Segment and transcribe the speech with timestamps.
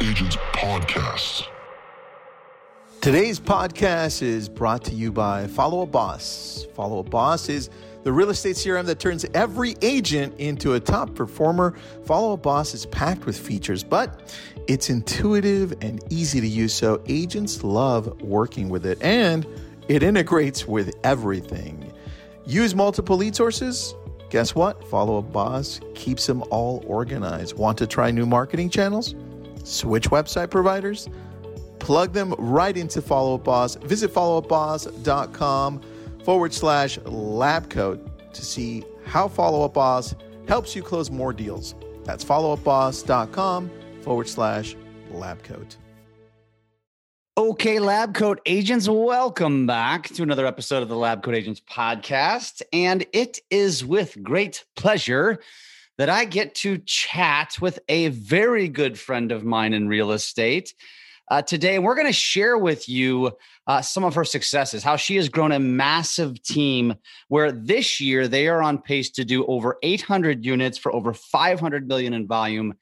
[0.00, 1.42] Agents Podcast.
[3.00, 6.68] Today's podcast is brought to you by Follow Up Boss.
[6.76, 7.68] Follow Up Boss is
[8.04, 11.76] the real estate CRM that turns every agent into a top performer.
[12.04, 14.32] Follow Up Boss is packed with features, but
[14.68, 19.44] it's intuitive and easy to use, so agents love working with it, and
[19.88, 21.92] it integrates with everything.
[22.46, 23.96] Use multiple lead sources?
[24.30, 24.86] Guess what?
[24.88, 27.56] Follow Up Boss keeps them all organized.
[27.56, 29.16] Want to try new marketing channels?
[29.64, 31.08] Switch website providers?
[31.78, 33.76] Plug them right into Follow Up Boss.
[33.76, 35.82] Visit followupboss.com
[36.24, 40.14] forward slash lab coat to see how Follow Up Boss
[40.46, 41.74] helps you close more deals.
[42.04, 43.70] That's followupboss.com
[44.02, 44.76] forward slash
[45.10, 45.76] lab coat.
[47.38, 52.62] Okay, Lab Coat Agents, welcome back to another episode of the Lab Coat Agents podcast.
[52.72, 55.38] And it is with great pleasure
[55.98, 60.72] that I get to chat with a very good friend of mine in real estate.
[61.30, 63.32] Uh, today, we're going to share with you
[63.66, 66.94] uh, some of her successes, how she has grown a massive team
[67.28, 71.86] where this year they are on pace to do over 800 units for over 500
[71.86, 72.74] million in volume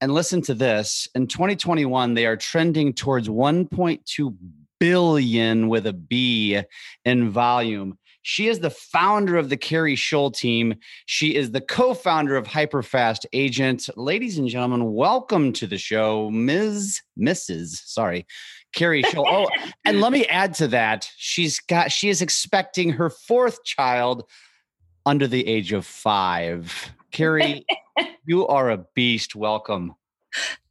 [0.00, 4.36] and listen to this in 2021 they are trending towards 1.2
[4.80, 6.60] billion with a b
[7.04, 10.74] in volume she is the founder of the Carrie Scholl team.
[11.06, 13.88] She is the co-founder of Hyperfast Agent.
[13.96, 17.00] Ladies and gentlemen, welcome to the show, Ms.
[17.18, 17.80] Mrs.
[17.84, 18.26] Sorry,
[18.72, 19.26] Carrie Scholl.
[19.28, 19.48] Oh,
[19.84, 21.10] and let me add to that.
[21.16, 24.24] She's got she is expecting her fourth child
[25.04, 26.92] under the age of five.
[27.10, 27.66] Carrie,
[28.24, 29.34] you are a beast.
[29.34, 29.94] Welcome.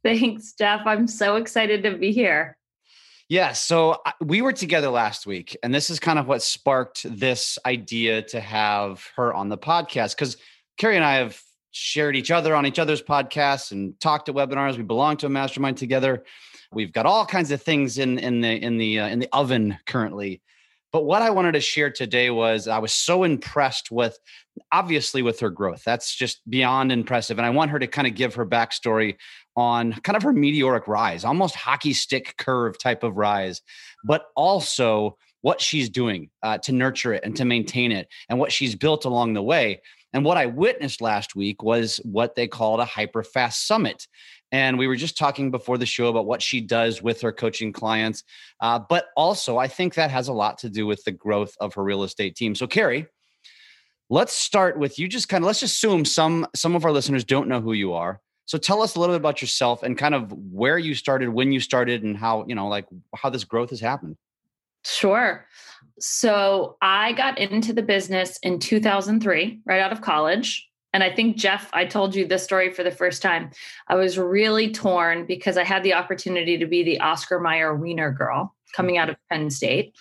[0.02, 0.80] Thanks, Jeff.
[0.86, 2.56] I'm so excited to be here.
[3.32, 7.58] Yeah, so we were together last week, and this is kind of what sparked this
[7.64, 10.14] idea to have her on the podcast.
[10.14, 10.36] Because
[10.76, 14.76] Carrie and I have shared each other on each other's podcasts and talked at webinars.
[14.76, 16.24] We belong to a mastermind together.
[16.74, 19.78] We've got all kinds of things in in the in the uh, in the oven
[19.86, 20.42] currently.
[20.92, 24.18] But what I wanted to share today was I was so impressed with,
[24.72, 25.84] obviously, with her growth.
[25.84, 27.38] That's just beyond impressive.
[27.38, 29.16] And I want her to kind of give her backstory
[29.56, 33.60] on kind of her meteoric rise, almost hockey stick curve type of rise,
[34.04, 38.52] but also what she's doing uh, to nurture it and to maintain it and what
[38.52, 39.80] she's built along the way.
[40.12, 44.06] And what I witnessed last week was what they called a hyper fast summit.
[44.50, 47.72] And we were just talking before the show about what she does with her coaching
[47.72, 48.22] clients.
[48.60, 51.74] Uh, but also, I think that has a lot to do with the growth of
[51.74, 52.54] her real estate team.
[52.54, 53.06] So, Carrie,
[54.10, 55.08] let's start with you.
[55.08, 58.20] Just kind of let's assume some some of our listeners don't know who you are.
[58.44, 61.52] So tell us a little bit about yourself and kind of where you started, when
[61.52, 62.86] you started, and how you know like
[63.16, 64.16] how this growth has happened.
[64.84, 65.46] Sure.
[66.00, 70.68] So I got into the business in 2003, right out of college.
[70.94, 73.50] And I think, Jeff, I told you this story for the first time.
[73.88, 78.10] I was really torn because I had the opportunity to be the Oscar Mayer Wiener
[78.10, 79.94] girl coming out of Penn State.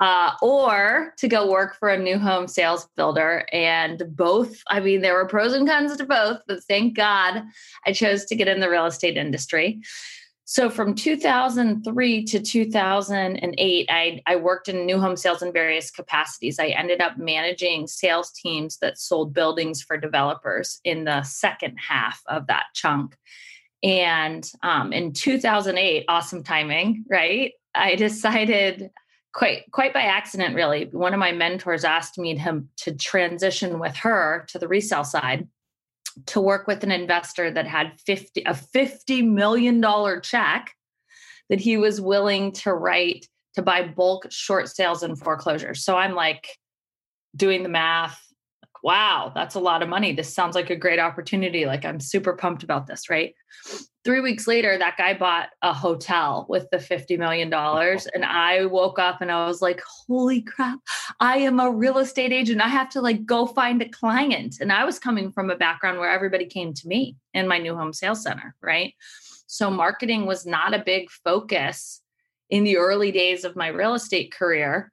[0.00, 3.46] Uh, or to go work for a new home sales builder.
[3.52, 7.44] And both, I mean, there were pros and cons to both, but thank God
[7.86, 9.80] I chose to get in the real estate industry.
[10.46, 16.58] So from 2003 to 2008, I, I worked in new home sales in various capacities.
[16.58, 22.20] I ended up managing sales teams that sold buildings for developers in the second half
[22.26, 23.16] of that chunk.
[23.82, 27.52] And um, in 2008, awesome timing, right?
[27.74, 28.90] I decided
[29.34, 30.88] quite quite by accident, really.
[30.92, 35.48] One of my mentors asked me to, to transition with her to the resale side
[36.26, 40.72] to work with an investor that had 50 a 50 million dollar check
[41.50, 45.84] that he was willing to write to buy bulk short sales and foreclosures.
[45.84, 46.48] So I'm like
[47.36, 48.20] doing the math.
[48.84, 50.12] Wow, that's a lot of money.
[50.12, 51.66] This sounds like a great opportunity.
[51.66, 53.34] Like I'm super pumped about this, right?
[54.04, 57.52] three weeks later, that guy bought a hotel with the $50 million.
[58.14, 60.78] And I woke up and I was like, holy crap,
[61.20, 62.60] I am a real estate agent.
[62.60, 64.56] I have to like go find a client.
[64.60, 67.74] And I was coming from a background where everybody came to me in my new
[67.74, 68.94] home sales center, right?
[69.46, 72.02] So marketing was not a big focus
[72.50, 74.92] in the early days of my real estate career.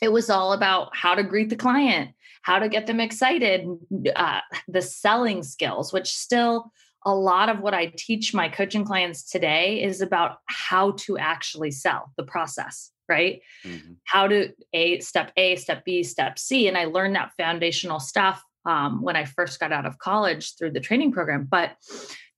[0.00, 2.10] It was all about how to greet the client,
[2.42, 3.66] how to get them excited,
[4.14, 6.72] uh, the selling skills, which still
[7.04, 11.70] a lot of what I teach my coaching clients today is about how to actually
[11.70, 13.40] sell the process, right?
[13.64, 13.94] Mm-hmm.
[14.04, 16.68] How to a step A, step B, step C.
[16.68, 20.72] And I learned that foundational stuff um, when I first got out of college through
[20.72, 21.48] the training program.
[21.50, 21.72] But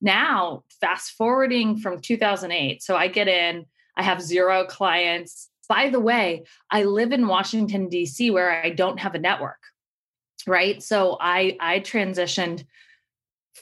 [0.01, 3.65] now, fast forwarding from 2008, so I get in,
[3.97, 5.49] I have zero clients.
[5.69, 9.59] By the way, I live in Washington, D.C., where I don't have a network,
[10.47, 10.81] right?
[10.81, 12.65] So I I transitioned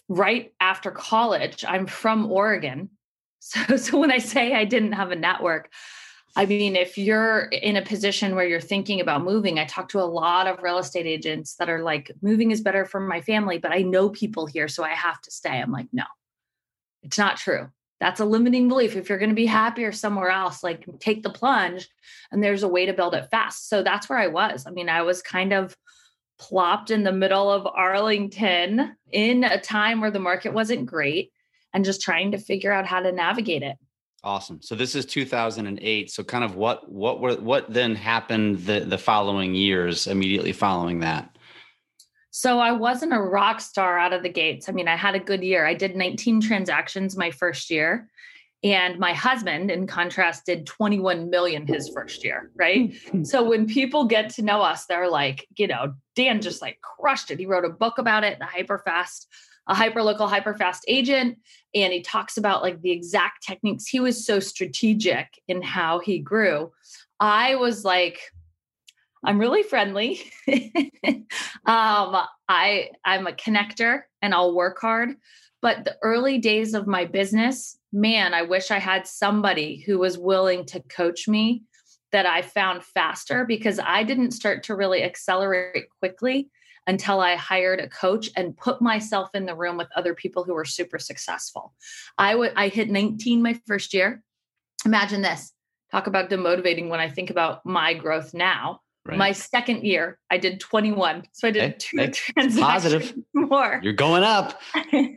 [0.09, 1.63] right after college.
[1.67, 2.89] I'm from Oregon.
[3.45, 5.69] So, so when I say I didn't have a network,
[6.35, 9.99] I mean, if you're in a position where you're thinking about moving, I talk to
[9.99, 13.59] a lot of real estate agents that are like, moving is better for my family,
[13.59, 15.61] but I know people here, so I have to stay.
[15.61, 16.05] I'm like, no,
[17.03, 17.69] it's not true.
[17.99, 18.95] That's a limiting belief.
[18.95, 21.87] If you're going to be happier somewhere else, like take the plunge
[22.31, 23.69] and there's a way to build it fast.
[23.69, 24.65] So that's where I was.
[24.65, 25.77] I mean, I was kind of
[26.43, 31.31] plopped in the middle of Arlington in a time where the market wasn't great
[31.73, 33.77] and just trying to figure out how to navigate it.
[34.25, 34.61] Awesome.
[34.61, 36.11] So this is 2008.
[36.11, 40.99] So kind of what what were what then happened the the following years immediately following
[40.99, 41.37] that?
[42.31, 44.67] So I wasn't a rock star out of the gates.
[44.67, 45.65] I mean, I had a good year.
[45.65, 48.09] I did 19 transactions my first year.
[48.63, 52.93] And my husband, in contrast, did 21 million his first year, right?
[53.23, 57.29] so when people get to know us, they're like, you know, Dan just like crushed
[57.29, 57.39] it.
[57.39, 59.27] He wrote a book about it, the hyper fast
[59.67, 61.37] a hyper local, hyper fast agent.
[61.73, 63.87] And he talks about like the exact techniques.
[63.87, 66.71] He was so strategic in how he grew.
[67.19, 68.19] I was like,
[69.23, 70.19] I'm really friendly.
[71.65, 72.17] um,
[72.49, 75.15] I I'm a connector and I'll work hard.
[75.61, 80.17] But the early days of my business, man, I wish I had somebody who was
[80.17, 81.63] willing to coach me
[82.11, 86.49] that I found faster because I didn't start to really accelerate quickly
[86.85, 90.53] until I hired a coach and put myself in the room with other people who
[90.53, 91.73] were super successful.
[92.17, 94.21] I would I hit 19 my first year.
[94.85, 95.53] Imagine this.
[95.91, 98.81] Talk about demotivating when I think about my growth now.
[99.05, 99.17] Right.
[99.17, 101.23] My second year, I did 21.
[101.33, 103.13] So I did hey, two transactions positive.
[103.33, 103.81] more.
[103.83, 104.61] You're going up.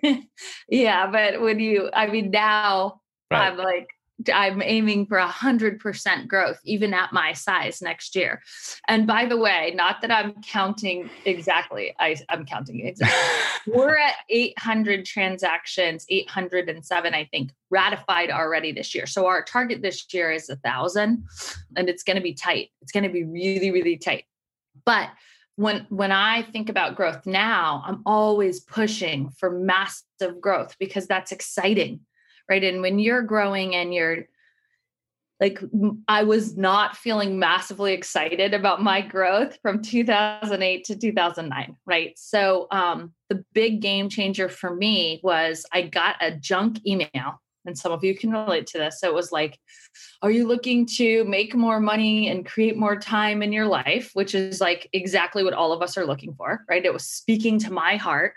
[0.68, 3.00] yeah, but when you, I mean, now
[3.30, 3.52] right.
[3.52, 3.88] I'm like
[4.32, 8.42] I'm aiming for a hundred percent growth, even at my size next year.
[8.88, 13.16] And by the way, not that I'm counting exactly, I, I'm counting exactly.
[13.74, 19.06] We're at 800 transactions, 807, I think, ratified already this year.
[19.06, 21.24] So our target this year is a thousand,
[21.76, 22.70] and it's going to be tight.
[22.80, 24.24] It's going to be really, really tight.
[24.84, 25.10] But
[25.56, 31.32] when when I think about growth now, I'm always pushing for massive growth because that's
[31.32, 32.00] exciting
[32.48, 34.26] right and when you're growing and you're
[35.40, 35.60] like
[36.08, 42.18] I was not feeling massively excited about my growth from 2008 to 2009, right?
[42.18, 47.76] So um, the big game changer for me was I got a junk email, and
[47.76, 49.00] some of you can relate to this.
[49.00, 49.58] So it was like,
[50.22, 54.34] "Are you looking to make more money and create more time in your life?" Which
[54.34, 56.84] is like exactly what all of us are looking for, right?
[56.84, 58.32] It was speaking to my heart,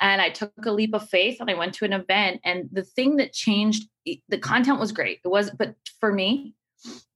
[0.00, 2.40] and I took a leap of faith and I went to an event.
[2.44, 5.20] And the thing that changed, the content was great.
[5.24, 6.54] It was, but for me,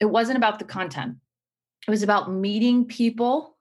[0.00, 1.16] it wasn't about the content.
[1.86, 3.53] It was about meeting people.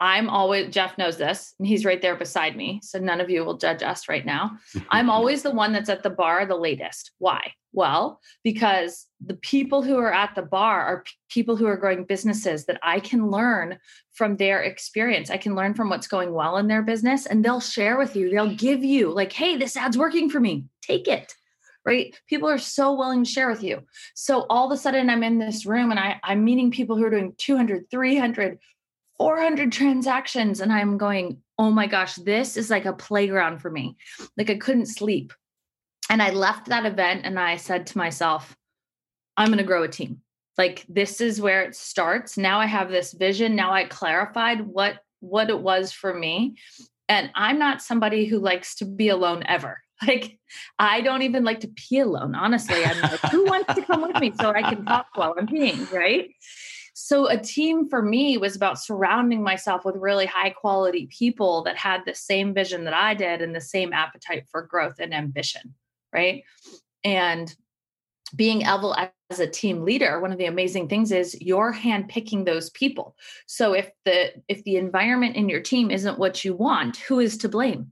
[0.00, 2.80] I'm always, Jeff knows this, and he's right there beside me.
[2.84, 4.56] So none of you will judge us right now.
[4.90, 7.10] I'm always the one that's at the bar the latest.
[7.18, 7.52] Why?
[7.72, 12.64] Well, because the people who are at the bar are people who are growing businesses
[12.66, 13.78] that I can learn
[14.12, 15.30] from their experience.
[15.30, 18.30] I can learn from what's going well in their business and they'll share with you.
[18.30, 20.64] They'll give you, like, hey, this ad's working for me.
[20.82, 21.34] Take it.
[21.84, 22.14] Right?
[22.28, 23.82] People are so willing to share with you.
[24.14, 27.04] So all of a sudden, I'm in this room and I, I'm meeting people who
[27.04, 28.58] are doing 200, 300,
[29.18, 30.60] 400 transactions.
[30.60, 33.96] And I'm going, oh my gosh, this is like a playground for me.
[34.36, 35.32] Like I couldn't sleep
[36.08, 38.56] and I left that event and I said to myself,
[39.36, 40.22] I'm going to grow a team.
[40.56, 42.36] Like this is where it starts.
[42.36, 43.54] Now I have this vision.
[43.54, 46.56] Now I clarified what what it was for me.
[47.08, 49.80] And I'm not somebody who likes to be alone ever.
[50.06, 50.38] Like
[50.78, 52.36] I don't even like to pee alone.
[52.36, 55.48] Honestly, I'm like, who wants to come with me so I can talk while I'm
[55.48, 56.30] peeing, right?
[57.00, 61.76] So a team for me was about surrounding myself with really high quality people that
[61.76, 65.74] had the same vision that I did and the same appetite for growth and ambition
[66.12, 66.42] right?
[67.04, 67.54] And
[68.34, 68.96] being able
[69.30, 73.72] as a team leader one of the amazing things is you're handpicking those people so
[73.72, 77.48] if the if the environment in your team isn't what you want who is to
[77.48, 77.90] blame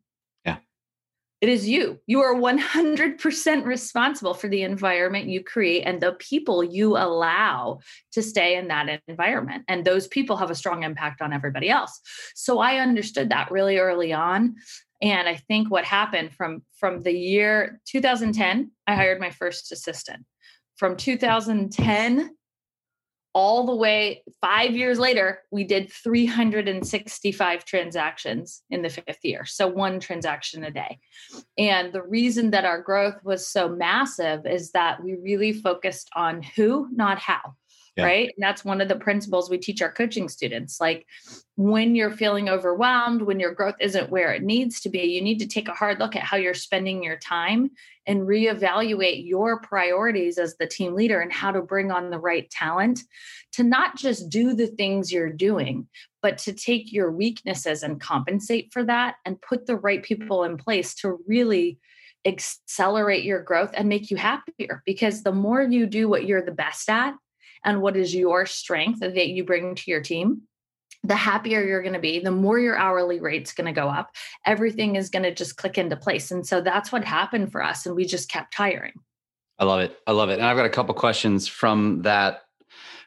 [1.40, 2.00] it is you.
[2.07, 7.81] You are 100% responsible for the environment you create and the people you allow
[8.12, 9.64] to stay in that environment.
[9.69, 12.00] And those people have a strong impact on everybody else.
[12.35, 14.57] So i understood that really early on.
[15.02, 20.25] And i think what happened from from the year 2010 i hired my first assistant.
[20.76, 22.31] From 2010
[23.37, 29.45] all the way 5 years later we did 365 transactions in the fifth year.
[29.45, 30.99] So one transaction a day.
[31.59, 36.43] And the reason that our growth was so massive is that we really focused on
[36.57, 37.55] who not how
[37.97, 38.05] yeah.
[38.05, 38.33] right?
[38.37, 40.81] And that's one of the principles we teach our coaching students.
[40.81, 41.07] Like
[41.57, 45.38] when you're feeling overwhelmed, when your growth isn't where it needs to be, you need
[45.38, 47.71] to take a hard look at how you're spending your time
[48.07, 52.49] and reevaluate your priorities as the team leader and how to bring on the right
[52.50, 53.00] talent
[53.53, 55.88] to not just do the things you're doing,
[56.21, 60.57] but to take your weaknesses and compensate for that and put the right people in
[60.57, 61.79] place to really
[62.26, 66.50] accelerate your growth and make you happier because the more you do what you're the
[66.50, 67.15] best at
[67.65, 70.43] and what is your strength that you bring to your team
[71.07, 74.11] the happier you're going to be the more your hourly rate's going to go up.
[74.45, 77.87] Everything is going to just click into place and so that's what happened for us
[77.87, 78.93] and we just kept hiring.
[79.59, 79.97] I love it.
[80.07, 80.35] I love it.
[80.35, 82.43] And i've got a couple questions from that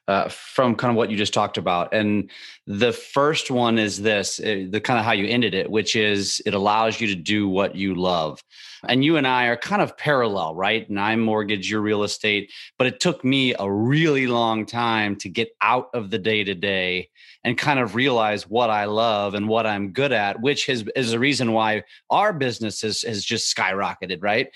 [0.09, 1.93] uh, from kind of what you just talked about.
[1.93, 2.31] And
[2.65, 6.41] the first one is this uh, the kind of how you ended it, which is
[6.47, 8.43] it allows you to do what you love.
[8.87, 10.89] And you and I are kind of parallel, right?
[10.89, 15.29] And I mortgage your real estate, but it took me a really long time to
[15.29, 17.09] get out of the day to day
[17.43, 21.11] and kind of realize what I love and what I'm good at, which has, is
[21.11, 24.47] the reason why our business has, has just skyrocketed, right?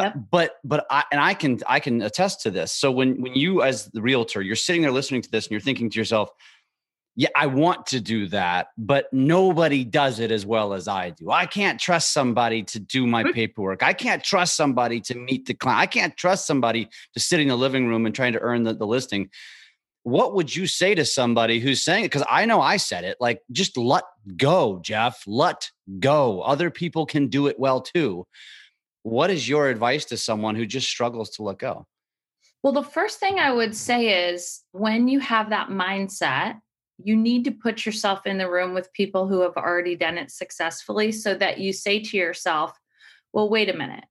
[0.00, 0.16] Uh, yep.
[0.16, 2.72] Uh, but but I and I can I can attest to this.
[2.72, 5.60] So when when you as the realtor, you're sitting there listening to this and you're
[5.60, 6.30] thinking to yourself,
[7.16, 11.30] yeah, I want to do that, but nobody does it as well as I do.
[11.30, 13.32] I can't trust somebody to do my mm-hmm.
[13.32, 13.82] paperwork.
[13.82, 15.80] I can't trust somebody to meet the client.
[15.80, 18.74] I can't trust somebody to sit in the living room and trying to earn the,
[18.74, 19.28] the listing.
[20.02, 22.06] What would you say to somebody who's saying it?
[22.06, 24.04] Because I know I said it like, just let
[24.36, 26.40] go, Jeff, let go.
[26.40, 28.26] Other people can do it well too.
[29.02, 31.86] What is your advice to someone who just struggles to let go?
[32.62, 36.58] Well, the first thing I would say is when you have that mindset,
[37.02, 40.30] you need to put yourself in the room with people who have already done it
[40.30, 42.78] successfully so that you say to yourself,
[43.32, 44.04] well, wait a minute.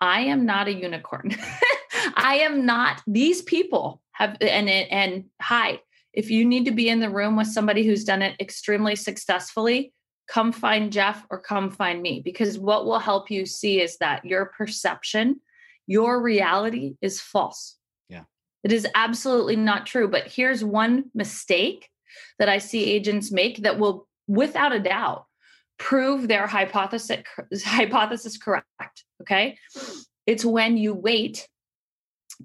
[0.00, 1.36] I am not a unicorn.
[2.16, 5.80] I am not these people have and and hi,
[6.12, 9.92] if you need to be in the room with somebody who's done it extremely successfully,
[10.28, 14.24] come find Jeff or come find me because what will help you see is that
[14.24, 15.40] your perception,
[15.86, 17.76] your reality is false.
[18.08, 18.24] Yeah.
[18.64, 20.08] It is absolutely not true.
[20.08, 21.88] But here's one mistake
[22.38, 25.26] that I see agents make that will, without a doubt,
[25.78, 27.22] prove their hypothesis
[27.64, 29.04] hypothesis correct.
[29.20, 29.58] Okay.
[30.26, 31.46] It's when you wait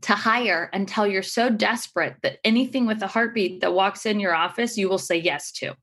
[0.02, 4.34] to hire until you're so desperate that anything with a heartbeat that walks in your
[4.34, 5.76] office, you will say yes to.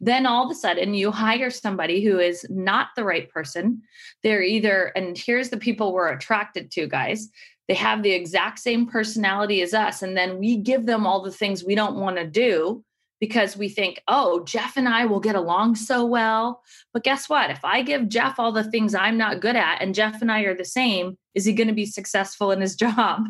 [0.00, 3.82] Then all of a sudden, you hire somebody who is not the right person.
[4.22, 7.28] They're either, and here's the people we're attracted to, guys.
[7.68, 10.02] They have the exact same personality as us.
[10.02, 12.84] And then we give them all the things we don't want to do
[13.24, 16.60] because we think, oh, Jeff and I will get along so well.
[16.92, 17.48] But guess what?
[17.48, 20.42] If I give Jeff all the things I'm not good at and Jeff and I
[20.42, 23.22] are the same, is he going to be successful in his job?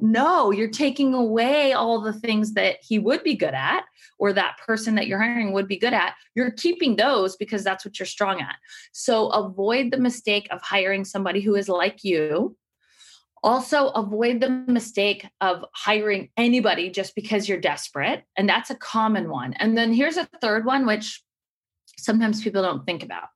[0.00, 3.84] No, you're taking away all the things that he would be good at
[4.18, 6.14] or that person that you're hiring would be good at.
[6.34, 8.56] You're keeping those because that's what you're strong at.
[8.90, 12.56] So avoid the mistake of hiring somebody who is like you
[13.46, 18.24] also, avoid the mistake of hiring anybody just because you're desperate.
[18.36, 19.52] And that's a common one.
[19.54, 21.22] And then here's a third one, which
[21.96, 23.28] sometimes people don't think about.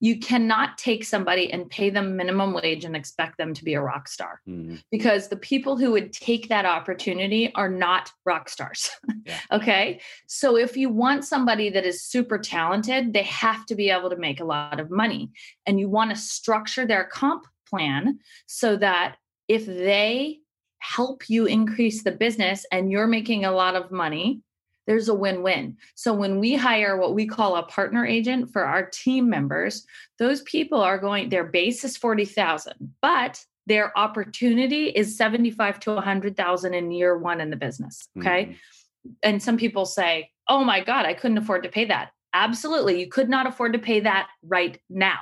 [0.00, 3.80] You cannot take somebody and pay them minimum wage and expect them to be a
[3.82, 4.76] rock star mm-hmm.
[4.90, 8.90] because the people who would take that opportunity are not rock stars.
[9.26, 9.38] Yeah.
[9.52, 10.00] okay.
[10.26, 14.16] So if you want somebody that is super talented, they have to be able to
[14.16, 15.30] make a lot of money.
[15.66, 19.16] And you want to structure their comp plan so that
[19.48, 20.38] if they
[20.78, 24.40] help you increase the business and you're making a lot of money,
[24.86, 25.76] there's a win win.
[25.94, 29.86] So when we hire what we call a partner agent for our team members,
[30.18, 36.74] those people are going, their base is 40,000, but their opportunity is 75 to 100,000
[36.74, 38.08] in year one in the business.
[38.18, 38.44] Okay.
[38.44, 39.10] Mm-hmm.
[39.22, 42.10] And some people say, oh my God, I couldn't afford to pay that.
[42.34, 42.98] Absolutely.
[42.98, 45.20] You could not afford to pay that right now.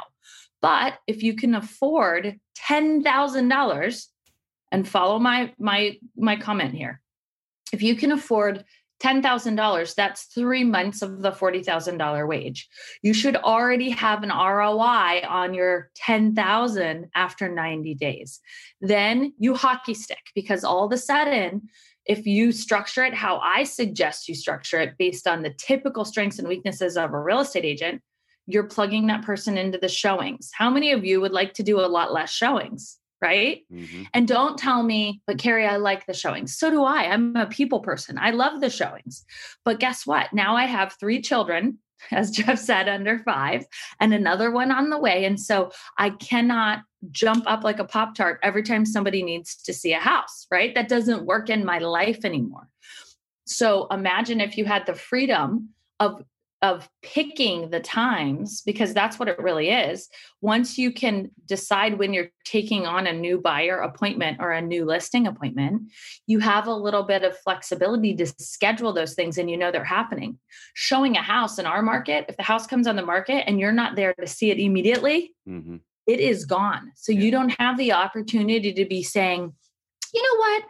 [0.63, 4.07] But if you can afford $10,000
[4.73, 7.01] and follow my my my comment here.
[7.73, 8.65] If you can afford
[9.03, 12.69] $10,000, that's 3 months of the $40,000 wage.
[13.03, 18.41] You should already have an ROI on your 10,000 after 90 days.
[18.83, 21.71] Then you hockey stick because all of a sudden
[22.07, 26.39] if you structure it how I suggest you structure it based on the typical strengths
[26.39, 28.03] and weaknesses of a real estate agent,
[28.47, 30.51] you're plugging that person into the showings.
[30.53, 32.99] How many of you would like to do a lot less showings?
[33.23, 33.65] Right.
[33.71, 34.05] Mm-hmm.
[34.15, 36.57] And don't tell me, but Carrie, I like the showings.
[36.57, 37.05] So do I.
[37.05, 38.17] I'm a people person.
[38.19, 39.27] I love the showings.
[39.63, 40.33] But guess what?
[40.33, 41.79] Now I have three children,
[42.11, 43.67] as Jeff said, under five,
[44.01, 45.27] and another one on the way.
[45.27, 46.81] And so I cannot
[47.11, 50.75] jump up like a Pop Tart every time somebody needs to see a house, right?
[50.75, 52.69] That doesn't work in my life anymore.
[53.47, 56.23] So imagine if you had the freedom of
[56.63, 60.09] of picking the times because that's what it really is
[60.43, 64.85] once you can decide when you're taking on a new buyer appointment or a new
[64.85, 65.81] listing appointment
[66.27, 69.83] you have a little bit of flexibility to schedule those things and you know they're
[69.83, 70.39] happening
[70.75, 73.73] showing a house in our market if the house comes on the market and you're
[73.73, 75.77] not there to see it immediately mm-hmm.
[76.07, 77.21] it is gone so yeah.
[77.21, 79.51] you don't have the opportunity to be saying
[80.13, 80.65] you know what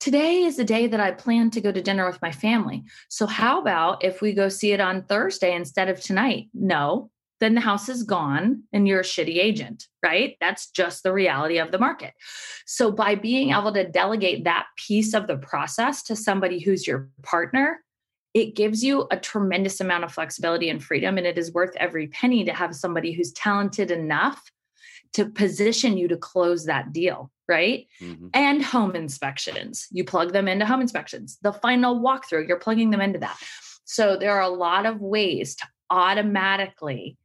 [0.00, 2.84] today is the day that I plan to go to dinner with my family.
[3.08, 6.48] So, how about if we go see it on Thursday instead of tonight?
[6.54, 7.10] No,
[7.40, 10.36] then the house is gone and you're a shitty agent, right?
[10.40, 12.14] That's just the reality of the market.
[12.66, 17.08] So, by being able to delegate that piece of the process to somebody who's your
[17.22, 17.80] partner,
[18.34, 21.16] it gives you a tremendous amount of flexibility and freedom.
[21.16, 24.42] And it is worth every penny to have somebody who's talented enough
[25.14, 27.86] to position you to close that deal right?
[28.00, 28.28] Mm-hmm.
[28.34, 29.86] And home inspections.
[29.90, 31.38] You plug them into home inspections.
[31.42, 33.38] The final walkthrough, you're plugging them into that.
[33.84, 37.16] So there are a lot of ways to automatically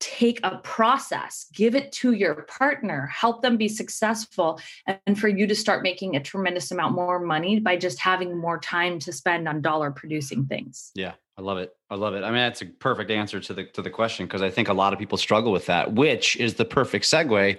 [0.00, 4.60] take a process, give it to your partner, help them be successful,
[5.06, 8.58] and for you to start making a tremendous amount more money by just having more
[8.58, 10.90] time to spend on dollar producing things.
[10.94, 11.14] Yeah.
[11.38, 11.72] I love it.
[11.88, 12.24] I love it.
[12.24, 14.72] I mean, that's a perfect answer to the to the question because I think a
[14.72, 17.56] lot of people struggle with that, which is the perfect segue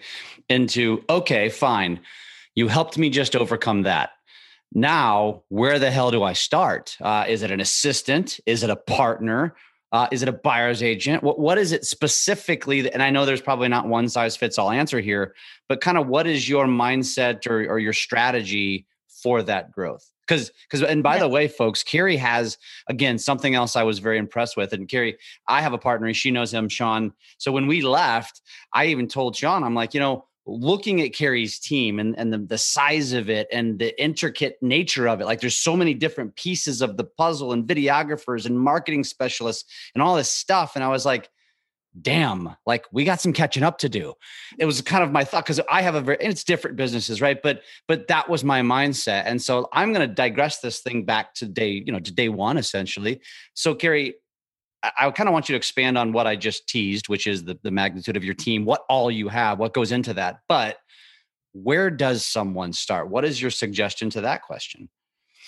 [0.49, 2.01] into okay, fine.
[2.55, 4.09] You helped me just overcome that.
[4.73, 6.97] Now, where the hell do I start?
[6.99, 8.41] Uh, is it an assistant?
[8.45, 9.55] Is it a partner?
[9.91, 11.23] Uh, is it a buyer's agent?
[11.23, 12.91] What what is it specifically?
[12.91, 15.33] And I know there's probably not one size fits all answer here,
[15.67, 20.09] but kind of what is your mindset or, or your strategy for that growth?
[20.29, 21.21] because because and by yeah.
[21.21, 25.17] the way folks carrie has again something else i was very impressed with and carrie
[25.47, 28.41] i have a partner she knows him sean so when we left
[28.73, 32.37] i even told sean i'm like you know looking at carrie's team and, and the,
[32.37, 36.35] the size of it and the intricate nature of it like there's so many different
[36.35, 40.87] pieces of the puzzle and videographers and marketing specialists and all this stuff and i
[40.87, 41.29] was like
[42.01, 44.13] damn, like we got some catching up to do.
[44.57, 47.41] It was kind of my thought because I have a very it's different businesses, right?
[47.41, 49.23] But but that was my mindset.
[49.25, 52.57] And so I'm gonna digress this thing back to day, you know, to day one
[52.57, 53.21] essentially.
[53.53, 54.15] So Carrie,
[54.83, 57.59] I, kind of want you to expand on what I just teased, which is the,
[57.63, 60.39] the magnitude of your team, what all you have, what goes into that.
[60.47, 60.77] But
[61.53, 63.09] where does someone start?
[63.09, 64.89] What is your suggestion to that question?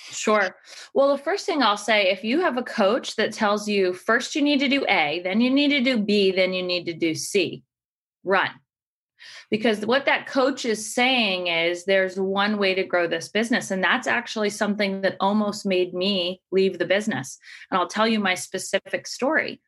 [0.10, 0.56] Sure.
[0.94, 4.36] Well, the first thing I'll say if you have a coach that tells you first
[4.36, 6.94] you need to do A, then you need to do B, then you need to
[6.94, 7.63] do C,
[8.24, 8.50] run.
[9.49, 13.71] Because what that coach is saying is there's one way to grow this business.
[13.71, 17.38] And that's actually something that almost made me leave the business.
[17.69, 19.62] And I'll tell you my specific story.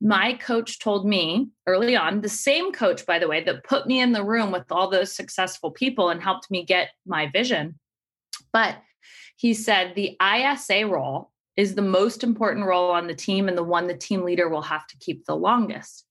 [0.00, 4.00] My coach told me early on, the same coach, by the way, that put me
[4.00, 7.78] in the room with all those successful people and helped me get my vision.
[8.52, 8.76] But
[9.36, 13.62] he said the ISA role is the most important role on the team and the
[13.62, 16.04] one the team leader will have to keep the longest.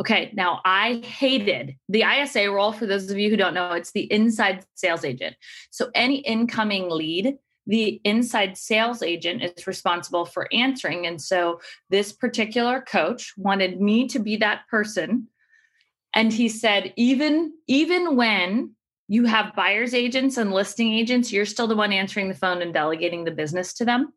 [0.00, 2.72] Okay, now I hated the ISA role.
[2.72, 5.36] For those of you who don't know, it's the inside sales agent.
[5.70, 11.06] So, any incoming lead, the inside sales agent is responsible for answering.
[11.06, 15.28] And so, this particular coach wanted me to be that person.
[16.12, 18.74] And he said, even, even when
[19.08, 22.74] you have buyer's agents and listing agents, you're still the one answering the phone and
[22.74, 24.12] delegating the business to them.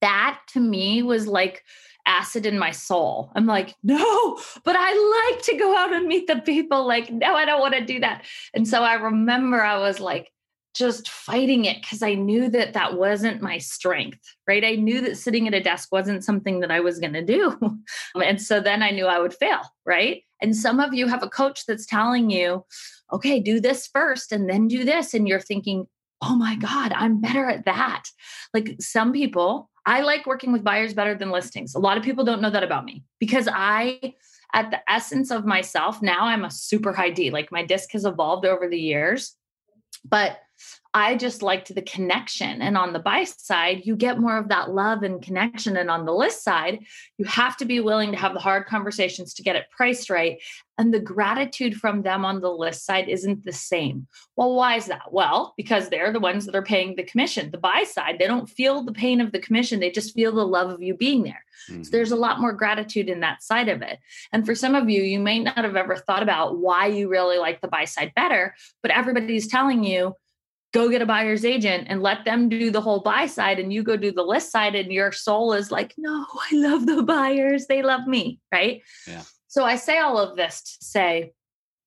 [0.00, 1.62] That to me was like
[2.06, 3.32] acid in my soul.
[3.34, 6.86] I'm like, no, but I like to go out and meet the people.
[6.86, 8.24] Like, no, I don't want to do that.
[8.54, 10.30] And so I remember I was like,
[10.74, 14.64] just fighting it because I knew that that wasn't my strength, right?
[14.64, 17.56] I knew that sitting at a desk wasn't something that I was going to do.
[18.16, 20.22] and so then I knew I would fail, right?
[20.42, 22.64] And some of you have a coach that's telling you,
[23.12, 25.14] okay, do this first and then do this.
[25.14, 25.86] And you're thinking,
[26.22, 28.04] oh my God, I'm better at that.
[28.52, 31.74] Like some people, I like working with buyers better than listings.
[31.74, 34.14] A lot of people don't know that about me because I,
[34.54, 37.30] at the essence of myself, now I'm a super high D.
[37.30, 39.36] Like my disc has evolved over the years.
[40.04, 40.38] But
[40.96, 42.62] I just liked the connection.
[42.62, 45.76] And on the buy side, you get more of that love and connection.
[45.76, 46.84] And on the list side,
[47.18, 50.40] you have to be willing to have the hard conversations to get it priced right.
[50.78, 54.06] And the gratitude from them on the list side isn't the same.
[54.36, 55.12] Well, why is that?
[55.12, 57.50] Well, because they're the ones that are paying the commission.
[57.50, 60.46] The buy side, they don't feel the pain of the commission, they just feel the
[60.46, 61.44] love of you being there.
[61.70, 61.84] Mm-hmm.
[61.84, 63.98] So there's a lot more gratitude in that side of it.
[64.32, 67.38] And for some of you, you may not have ever thought about why you really
[67.38, 70.14] like the buy side better, but everybody's telling you,
[70.74, 73.82] go get a buyer's agent and let them do the whole buy side and you
[73.82, 77.66] go do the list side and your soul is like no i love the buyers
[77.66, 81.32] they love me right yeah so i say all of this to say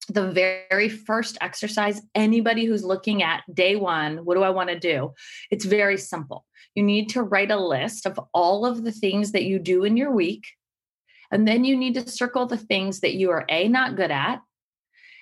[0.10, 4.80] the very first exercise, anybody who's looking at day one, what do I want to
[4.80, 5.13] do?
[5.52, 6.45] It's very simple.
[6.76, 9.97] You need to write a list of all of the things that you do in
[9.97, 10.45] your week.
[11.30, 14.39] And then you need to circle the things that you are A, not good at,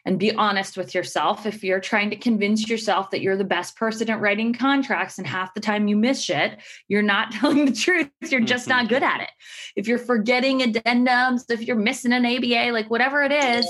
[0.05, 1.45] and be honest with yourself.
[1.45, 5.25] If you're trying to convince yourself that you're the best person at writing contracts and
[5.25, 8.09] half the time you miss shit, you're not telling the truth.
[8.21, 9.29] You're just not good at it.
[9.75, 13.67] If you're forgetting addendums, if you're missing an ABA, like whatever it is,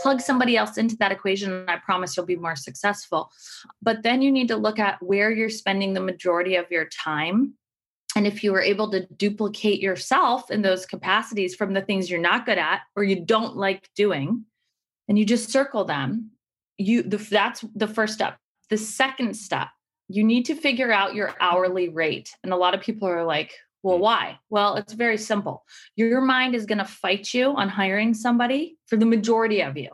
[0.00, 3.30] plug somebody else into that equation and I promise you'll be more successful.
[3.82, 7.54] But then you need to look at where you're spending the majority of your time.
[8.16, 12.20] And if you were able to duplicate yourself in those capacities from the things you're
[12.20, 14.44] not good at or you don't like doing,
[15.08, 16.30] and you just circle them,
[16.78, 18.36] you the, that's the first step.
[18.70, 19.68] The second step,
[20.08, 22.30] you need to figure out your hourly rate.
[22.42, 24.00] And a lot of people are like, well, mm.
[24.00, 24.38] why?
[24.50, 25.64] Well, it's very simple.
[25.94, 29.90] Your mind is going to fight you on hiring somebody for the majority of you.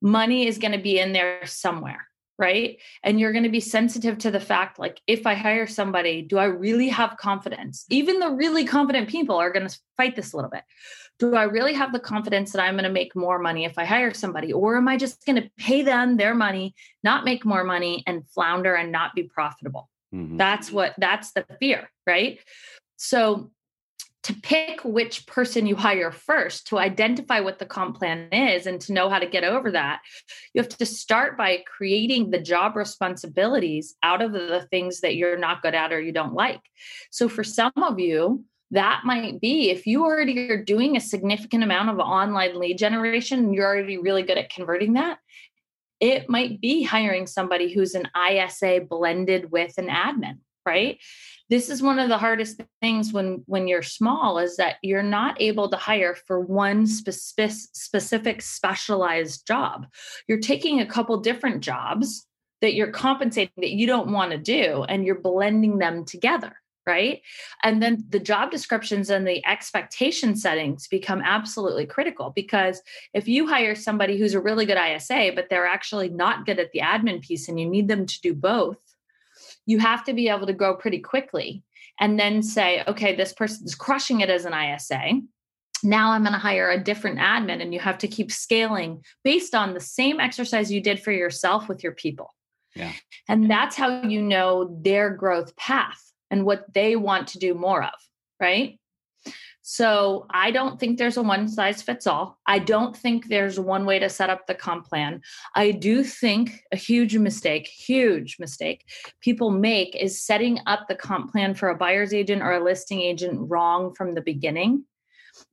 [0.00, 2.06] Money is going to be in there somewhere,
[2.38, 2.78] right?
[3.02, 6.38] And you're going to be sensitive to the fact like, if I hire somebody, do
[6.38, 7.84] I really have confidence?
[7.90, 10.64] Even the really confident people are going to fight this a little bit.
[11.20, 13.84] Do I really have the confidence that I'm going to make more money if I
[13.84, 14.52] hire somebody?
[14.52, 18.28] Or am I just going to pay them their money, not make more money, and
[18.28, 19.88] flounder and not be profitable?
[20.12, 20.36] Mm-hmm.
[20.36, 22.40] That's what that's the fear, right?
[22.96, 23.50] So
[24.24, 28.80] to pick which person you hire first, to identify what the comp plan is and
[28.80, 30.00] to know how to get over that,
[30.52, 35.38] you have to start by creating the job responsibilities out of the things that you're
[35.38, 36.60] not good at or you don't like.
[37.10, 41.62] So for some of you, that might be if you already are doing a significant
[41.62, 45.18] amount of online lead generation, you're already really good at converting that.
[46.00, 50.98] It might be hiring somebody who's an ISA blended with an admin, right?
[51.50, 55.40] this is one of the hardest things when when you're small is that you're not
[55.40, 59.86] able to hire for one specific specific specialized job.
[60.26, 62.26] You're taking a couple different jobs
[62.60, 66.52] that you're compensating that you don't want to do and you're blending them together
[66.86, 67.22] right?
[67.62, 72.82] And then the job descriptions and the expectation settings become absolutely critical because
[73.14, 76.72] if you hire somebody who's a really good isa but they're actually not good at
[76.72, 78.76] the admin piece and you need them to do both
[79.66, 81.62] you have to be able to go pretty quickly
[82.00, 85.20] and then say, okay, this person is crushing it as an ISA.
[85.82, 89.54] Now I'm going to hire a different admin, and you have to keep scaling based
[89.54, 92.34] on the same exercise you did for yourself with your people.
[92.74, 92.92] Yeah.
[93.28, 96.00] And that's how you know their growth path
[96.30, 97.92] and what they want to do more of,
[98.40, 98.78] right?
[99.66, 102.38] So I don't think there's a one size fits all.
[102.46, 105.22] I don't think there's one way to set up the comp plan.
[105.54, 108.84] I do think a huge mistake, huge mistake
[109.22, 113.00] people make is setting up the comp plan for a buyer's agent or a listing
[113.00, 114.84] agent wrong from the beginning.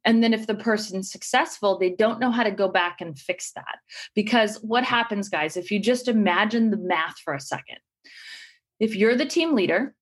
[0.04, 3.54] And then if the person's successful, they don't know how to go back and fix
[3.54, 3.80] that.
[4.14, 7.78] Because what happens, guys, if you just imagine the math for a second,
[8.78, 9.96] if you're the team leader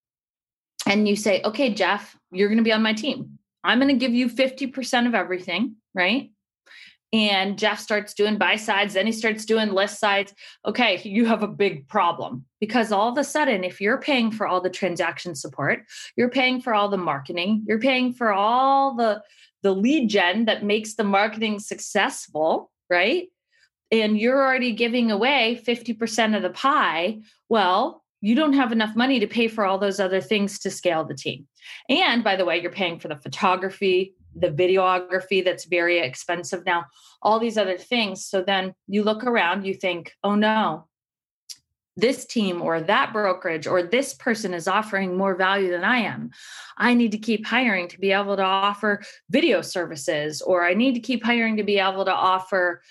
[0.87, 3.99] and you say, okay, Jeff, you're going to be on my team I'm going to
[3.99, 6.31] give you 50% of everything, right?
[7.11, 10.33] And Jeff starts doing buy sides, then he starts doing list sides.
[10.65, 14.45] Okay, you have a big problem because all of a sudden, if you're paying for
[14.45, 19.23] all the transaction support, you're paying for all the marketing, you're paying for all the
[19.61, 23.27] the lead gen that makes the marketing successful, right?
[23.91, 27.19] And you're already giving away 50% of the pie.
[27.49, 31.03] Well, you don't have enough money to pay for all those other things to scale
[31.05, 31.47] the team.
[31.89, 36.85] And by the way, you're paying for the photography, the videography that's very expensive now,
[37.21, 38.25] all these other things.
[38.25, 40.87] So then you look around, you think, oh no,
[41.97, 46.31] this team or that brokerage or this person is offering more value than I am.
[46.77, 50.93] I need to keep hiring to be able to offer video services, or I need
[50.95, 52.81] to keep hiring to be able to offer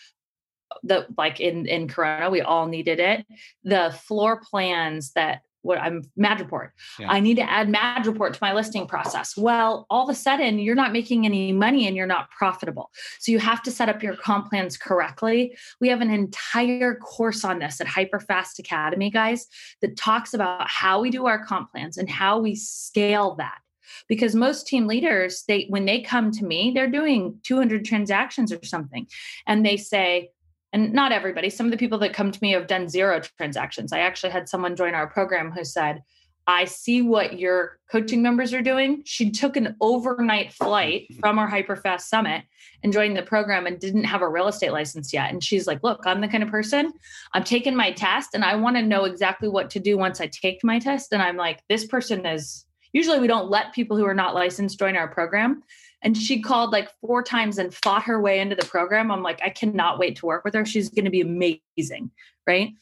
[0.83, 3.27] the like in in corona we all needed it.
[3.65, 7.11] The floor plans that what i'm Matterport yeah.
[7.11, 9.37] i need to add Matterport to my listing process.
[9.37, 12.91] Well all of a sudden you're not making any money and you're not profitable.
[13.19, 15.57] So you have to set up your comp plans correctly.
[15.81, 19.47] We have an entire course on this at hyperfast academy guys
[19.83, 23.59] that talks about how we do our comp plans and how we scale that.
[24.07, 28.63] Because most team leaders they when they come to me they're doing 200 transactions or
[28.65, 29.07] something
[29.47, 30.31] and they say
[30.73, 33.93] and not everybody, some of the people that come to me have done zero transactions.
[33.93, 36.03] I actually had someone join our program who said,
[36.47, 39.03] I see what your coaching members are doing.
[39.05, 42.43] She took an overnight flight from our Hyperfast Summit
[42.83, 45.31] and joined the program and didn't have a real estate license yet.
[45.31, 46.93] And she's like, Look, I'm the kind of person,
[47.35, 50.27] I'm taking my test and I want to know exactly what to do once I
[50.27, 51.13] take my test.
[51.13, 54.79] And I'm like, This person is usually we don't let people who are not licensed
[54.79, 55.63] join our program
[56.03, 59.11] And she called like four times and fought her way into the program.
[59.11, 60.65] I'm like, I cannot wait to work with her.
[60.65, 62.11] She's going to be amazing.
[62.47, 62.75] Right.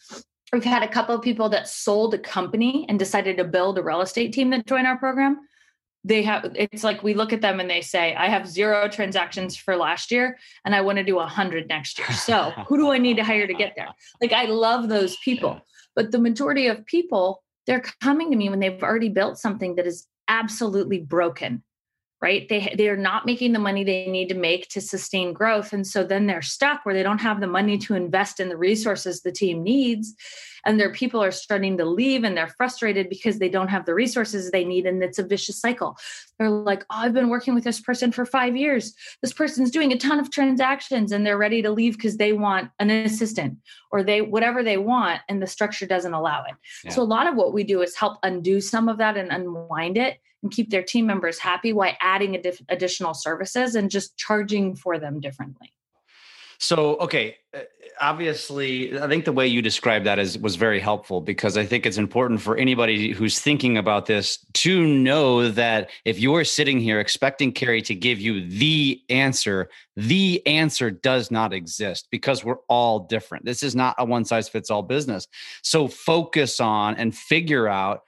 [0.53, 3.83] We've had a couple of people that sold a company and decided to build a
[3.83, 5.41] real estate team that joined our program.
[6.05, 9.57] They have, it's like we look at them and they say, I have zero transactions
[9.57, 12.11] for last year and I want to do a hundred next year.
[12.13, 13.89] So who do I need to hire to get there?
[14.21, 15.61] Like, I love those people.
[15.97, 19.87] But the majority of people, they're coming to me when they've already built something that
[19.87, 21.65] is absolutely broken
[22.23, 22.49] right?
[22.49, 25.73] They they're not making the money they need to make to sustain growth.
[25.73, 28.57] And so then they're stuck where they don't have the money to invest in the
[28.57, 30.15] resources the team needs.
[30.65, 33.95] And their people are starting to leave and they're frustrated because they don't have the
[33.95, 34.85] resources they need.
[34.87, 35.97] And it's a vicious cycle.
[36.39, 38.95] They're like oh i've been working with this person for 5 years.
[39.21, 42.71] This person's doing a ton of transactions and they're ready to leave because they want
[42.79, 43.59] an assistant
[43.93, 46.55] or they whatever they want and the structure doesn't allow it.
[46.83, 46.93] Yeah.
[46.93, 49.99] so a lot of what we do is help undo some of that and unwind
[49.99, 54.99] it and keep their team members happy while adding additional services and just charging for
[54.99, 55.73] them differently.
[56.59, 57.61] So, okay, uh,
[58.01, 61.85] obviously, I think the way you described that is was very helpful because I think
[61.85, 66.99] it's important for anybody who's thinking about this to know that if you're sitting here
[66.99, 73.01] expecting Carrie to give you the answer, the answer does not exist because we're all
[73.01, 73.45] different.
[73.45, 75.27] This is not a one size fits all business.
[75.63, 78.01] So, focus on and figure out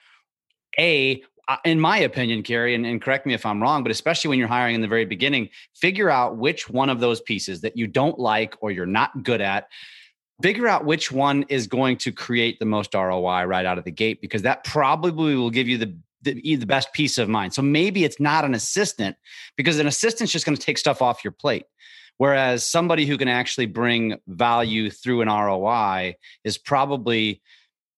[0.78, 1.22] a
[1.64, 4.48] in my opinion, Carrie, and, and, correct me if I'm wrong, but especially when you're
[4.48, 8.18] hiring in the very beginning, figure out which one of those pieces that you don't
[8.18, 9.68] like or you're not good at.
[10.42, 13.90] Figure out which one is going to create the most ROI right out of the
[13.90, 17.54] gate, because that probably will give you the the, the best peace of mind.
[17.54, 19.16] So maybe it's not an assistant,
[19.56, 21.64] because an assistant's just going to take stuff off your plate.
[22.18, 27.40] Whereas somebody who can actually bring value through an ROI is probably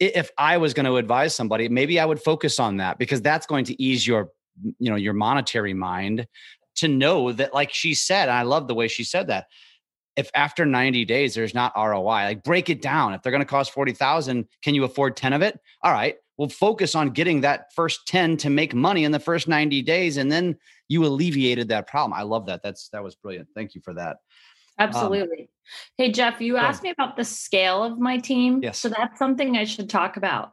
[0.00, 3.46] if I was going to advise somebody, maybe I would focus on that because that's
[3.46, 4.30] going to ease your,
[4.78, 6.26] you know, your monetary mind
[6.76, 9.46] to know that, like she said, I love the way she said that.
[10.16, 13.12] If after 90 days there's not ROI, like break it down.
[13.12, 15.58] If they're going to cost 40,000, can you afford 10 of it?
[15.82, 16.16] All right.
[16.36, 20.16] We'll focus on getting that first 10 to make money in the first 90 days.
[20.16, 20.56] And then
[20.88, 22.18] you alleviated that problem.
[22.18, 22.62] I love that.
[22.62, 23.48] That's, that was brilliant.
[23.54, 24.16] Thank you for that.
[24.80, 25.42] Um, Absolutely.
[25.42, 25.48] Um,
[25.98, 28.60] hey, Jeff, you asked me about the scale of my team.
[28.62, 28.78] Yes.
[28.78, 30.52] So that's something I should talk about.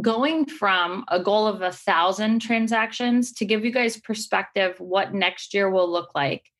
[0.00, 5.54] Going from a goal of a thousand transactions to give you guys perspective what next
[5.54, 6.50] year will look like.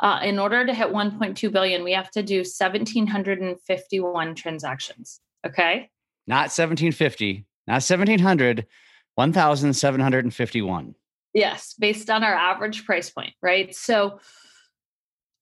[0.00, 5.20] Uh, in order to hit 1.2 billion, we have to do 1,751 transactions.
[5.46, 5.90] Okay.
[6.26, 8.66] Not 1750, not 1700,
[9.14, 10.94] 1,751.
[11.34, 13.74] Yes, based on our average price point, right?
[13.74, 14.18] So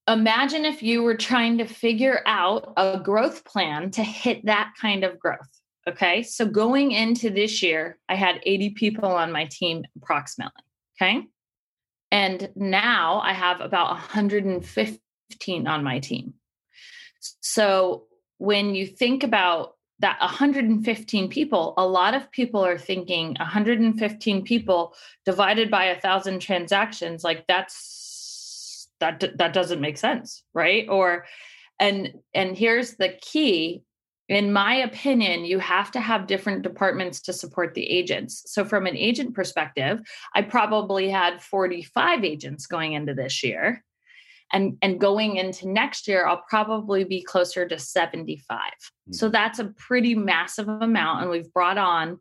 [0.09, 5.05] imagine if you were trying to figure out a growth plan to hit that kind
[5.05, 5.61] of growth.
[5.89, 6.23] Okay.
[6.23, 10.63] So going into this year, I had 80 people on my team approximately.
[11.01, 11.23] Okay.
[12.11, 16.35] And now I have about 115 on my team.
[17.41, 18.05] So
[18.39, 24.95] when you think about that 115 people, a lot of people are thinking 115 people
[25.25, 28.06] divided by a thousand transactions, like that's
[29.01, 30.89] that that doesn't make sense right?
[30.89, 31.27] Or
[31.79, 33.83] and and here's the key.
[34.29, 38.43] In my opinion you have to have different departments to support the agents.
[38.47, 40.01] So from an agent perspective
[40.35, 43.85] i probably had 45 agents going into this year.
[44.53, 49.13] And and going into next year i'll probably be closer to 75 mm-hmm.
[49.13, 52.21] so that's a pretty massive amount and we've brought on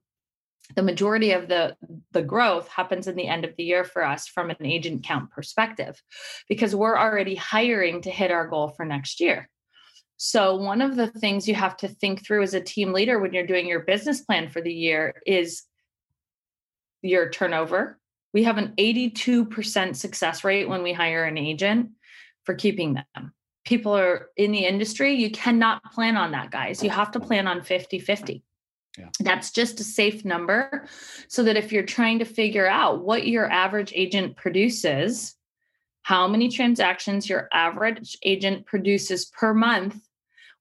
[0.75, 1.75] the majority of the
[2.12, 5.30] the growth happens in the end of the year for us from an agent count
[5.30, 6.01] perspective
[6.49, 9.49] because we're already hiring to hit our goal for next year.
[10.17, 13.34] So one of the things you have to think through as a team leader when
[13.34, 15.63] you're doing your business plan for the year is
[17.01, 17.99] your turnover.
[18.34, 21.91] We have an 82% success rate when we hire an agent
[22.43, 23.34] for keeping them.
[23.65, 26.84] People are in the industry you cannot plan on that guys.
[26.84, 28.43] You have to plan on 50 50
[28.97, 29.10] yeah.
[29.19, 30.88] That's just a safe number
[31.27, 35.36] so that if you're trying to figure out what your average agent produces,
[36.03, 39.99] how many transactions your average agent produces per month,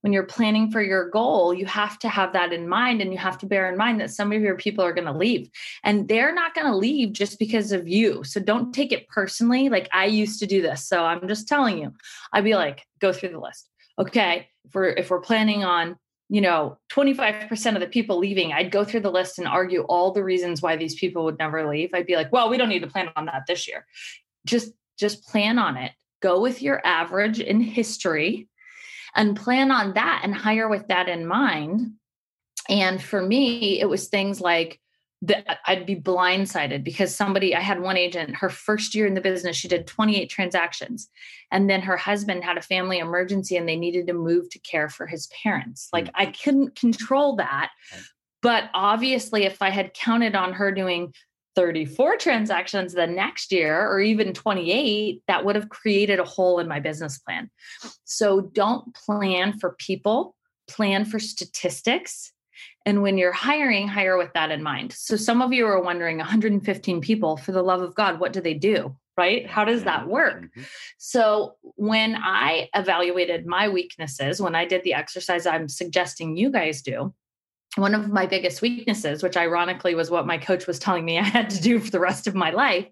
[0.01, 3.17] when you're planning for your goal, you have to have that in mind and you
[3.17, 5.49] have to bear in mind that some of your people are going to leave
[5.83, 8.23] and they're not going to leave just because of you.
[8.23, 9.67] So don't take it personally.
[9.67, 10.87] Like I used to do this.
[10.87, 11.91] So I'm just telling you,
[12.31, 13.67] I'd be like, go through the list.
[13.97, 14.47] Okay.
[14.65, 15.97] If we're, if we're planning on
[16.29, 20.11] you know 25% of the people leaving i'd go through the list and argue all
[20.11, 21.91] the reasons why these people would never leave.
[21.93, 23.85] I'd be like well we don't need to plan on that this year.
[24.45, 25.91] Just just plan on it.
[26.21, 28.47] Go with your average in history
[29.15, 31.91] and plan on that and hire with that in mind.
[32.69, 34.79] And for me it was things like
[35.27, 39.21] that I'd be blindsided because somebody, I had one agent, her first year in the
[39.21, 41.09] business, she did 28 transactions.
[41.51, 44.89] And then her husband had a family emergency and they needed to move to care
[44.89, 45.89] for his parents.
[45.91, 45.97] Hmm.
[45.97, 47.71] Like I couldn't control that.
[48.41, 51.13] But obviously, if I had counted on her doing
[51.55, 56.67] 34 transactions the next year or even 28, that would have created a hole in
[56.67, 57.49] my business plan.
[58.03, 60.35] So don't plan for people,
[60.67, 62.33] plan for statistics
[62.85, 64.93] and when you're hiring, hire with that in mind.
[64.93, 68.41] So some of you are wondering 115 people, for the love of God, what do
[68.41, 68.95] they do?
[69.17, 69.47] Right?
[69.47, 70.43] How does that work?
[70.43, 70.61] Mm-hmm.
[70.97, 76.81] So when I evaluated my weaknesses, when I did the exercise I'm suggesting you guys
[76.81, 77.13] do,
[77.75, 81.23] one of my biggest weaknesses, which ironically was what my coach was telling me I
[81.23, 82.87] had to do for the rest of my life,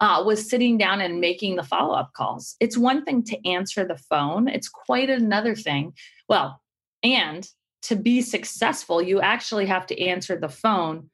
[0.00, 2.56] uh, was sitting down and making the follow up calls.
[2.60, 5.92] It's one thing to answer the phone, it's quite another thing.
[6.28, 6.60] Well,
[7.02, 7.46] and
[7.84, 11.10] to be successful, you actually have to answer the phone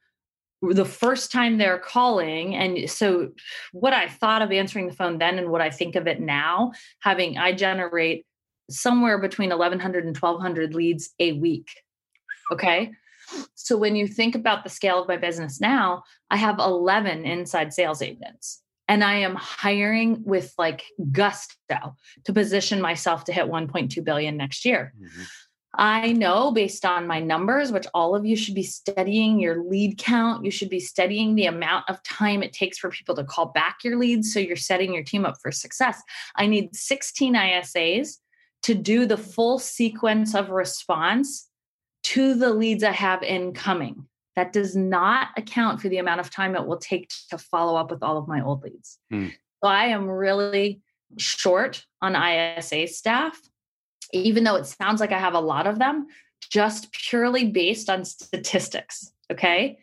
[0.62, 2.54] the first time they're calling.
[2.54, 3.30] And so,
[3.72, 6.72] what I thought of answering the phone then and what I think of it now,
[7.00, 8.26] having I generate
[8.68, 11.68] somewhere between 1100 and 1200 leads a week.
[12.52, 12.92] Okay.
[13.54, 17.72] So, when you think about the scale of my business now, I have 11 inside
[17.72, 24.04] sales agents and I am hiring with like gusto to position myself to hit 1.2
[24.04, 24.92] billion next year.
[25.00, 25.22] Mm-hmm.
[25.74, 29.98] I know based on my numbers, which all of you should be studying your lead
[29.98, 30.44] count.
[30.44, 33.78] You should be studying the amount of time it takes for people to call back
[33.84, 34.32] your leads.
[34.32, 36.02] So you're setting your team up for success.
[36.36, 38.16] I need 16 ISAs
[38.62, 41.48] to do the full sequence of response
[42.02, 44.06] to the leads I have incoming.
[44.36, 47.90] That does not account for the amount of time it will take to follow up
[47.90, 48.98] with all of my old leads.
[49.10, 49.28] Hmm.
[49.62, 50.80] So I am really
[51.16, 53.40] short on ISA staff
[54.12, 56.06] even though it sounds like I have a lot of them,
[56.50, 59.12] just purely based on statistics.
[59.30, 59.78] Okay.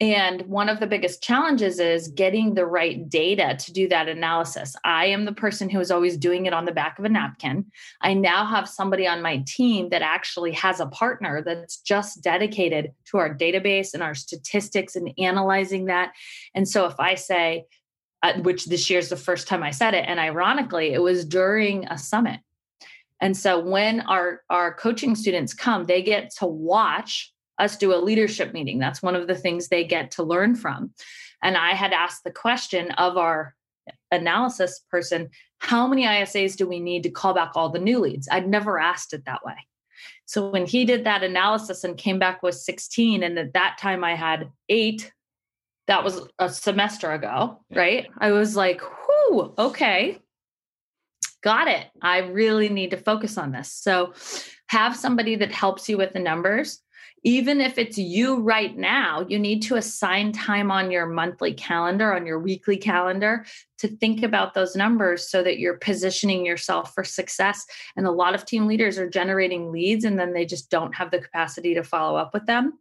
[0.00, 4.74] And one of the biggest challenges is getting the right data to do that analysis.
[4.84, 7.66] I am the person who is always doing it on the back of a napkin.
[8.00, 12.92] I now have somebody on my team that actually has a partner that's just dedicated
[13.06, 16.14] to our database and our statistics and analyzing that.
[16.52, 17.66] And so if I say,
[18.24, 21.24] uh, which this year is the first time I said it, and ironically, it was
[21.24, 22.40] during a summit
[23.22, 27.96] and so when our our coaching students come, they get to watch us do a
[27.96, 28.80] leadership meeting.
[28.80, 30.92] That's one of the things they get to learn from.
[31.40, 33.54] And I had asked the question of our
[34.10, 38.28] analysis person, how many ISAs do we need to call back all the new leads?
[38.30, 39.56] I'd never asked it that way.
[40.26, 44.02] So when he did that analysis and came back with 16, and at that time
[44.02, 45.12] I had eight,
[45.86, 48.08] that was a semester ago, right?
[48.18, 50.18] I was like, whoo, okay
[51.42, 51.86] got it.
[52.00, 53.72] I really need to focus on this.
[53.72, 54.14] So
[54.68, 56.80] have somebody that helps you with the numbers.
[57.24, 62.12] Even if it's you right now, you need to assign time on your monthly calendar,
[62.12, 63.44] on your weekly calendar
[63.78, 67.64] to think about those numbers so that you're positioning yourself for success.
[67.96, 71.12] And a lot of team leaders are generating leads and then they just don't have
[71.12, 72.72] the capacity to follow up with them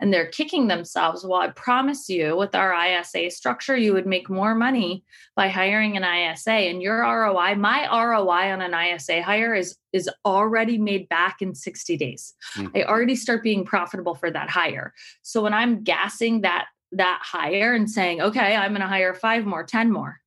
[0.00, 1.24] and they're kicking themselves.
[1.24, 5.04] Well, I promise you, with our ISA structure, you would make more money
[5.34, 6.50] by hiring an ISA.
[6.50, 11.54] And your ROI, my ROI on an ISA hire is is already made back in
[11.54, 12.34] 60 days.
[12.54, 12.76] Mm-hmm.
[12.76, 14.92] I already start being profitable for that hire.
[15.22, 19.44] So when I'm gassing that that hire and saying, okay, I'm going to hire five
[19.44, 20.20] more, 10 more.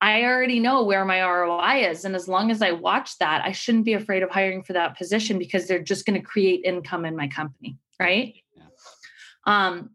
[0.00, 2.04] I already know where my ROI is.
[2.04, 4.96] And as long as I watch that, I shouldn't be afraid of hiring for that
[4.96, 7.76] position because they're just going to create income in my company.
[7.98, 8.34] Right.
[9.46, 9.90] Um,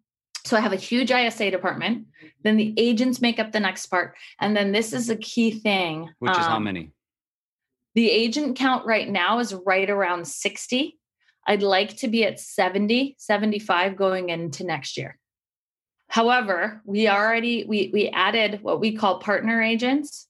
[0.46, 2.06] so I have a huge ISA department.
[2.44, 4.16] Then the agents make up the next part.
[4.40, 6.10] And then this is a key thing.
[6.20, 6.92] Which is um, how many?
[7.96, 11.00] The agent count right now is right around 60.
[11.48, 15.18] I'd like to be at 70, 75 going into next year.
[16.10, 20.28] However, we already we we added what we call partner agents.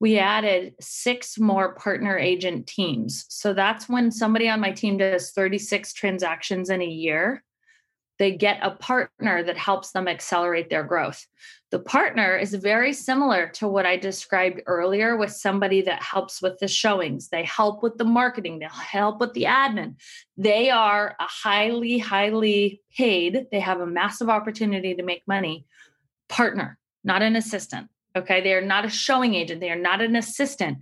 [0.00, 3.24] We added six more partner agent teams.
[3.28, 7.42] So that's when somebody on my team does 36 transactions in a year
[8.18, 11.24] they get a partner that helps them accelerate their growth.
[11.70, 16.58] The partner is very similar to what I described earlier with somebody that helps with
[16.58, 17.28] the showings.
[17.28, 19.96] They help with the marketing, they help with the admin.
[20.36, 25.66] They are a highly, highly paid, they have a massive opportunity to make money
[26.28, 27.88] partner, not an assistant.
[28.16, 28.40] Okay.
[28.40, 30.78] They are not a showing agent, they are not an assistant.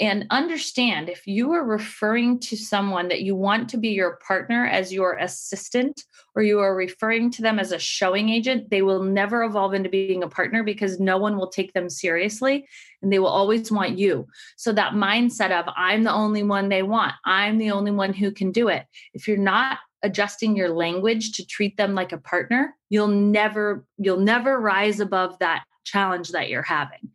[0.00, 4.66] And understand if you are referring to someone that you want to be your partner
[4.66, 9.02] as your assistant, or you are referring to them as a showing agent, they will
[9.02, 12.66] never evolve into being a partner because no one will take them seriously
[13.02, 14.26] and they will always want you.
[14.56, 18.32] So, that mindset of I'm the only one they want, I'm the only one who
[18.32, 18.86] can do it.
[19.12, 24.20] If you're not adjusting your language to treat them like a partner, you'll never you'll
[24.20, 27.10] never rise above that challenge that you're having.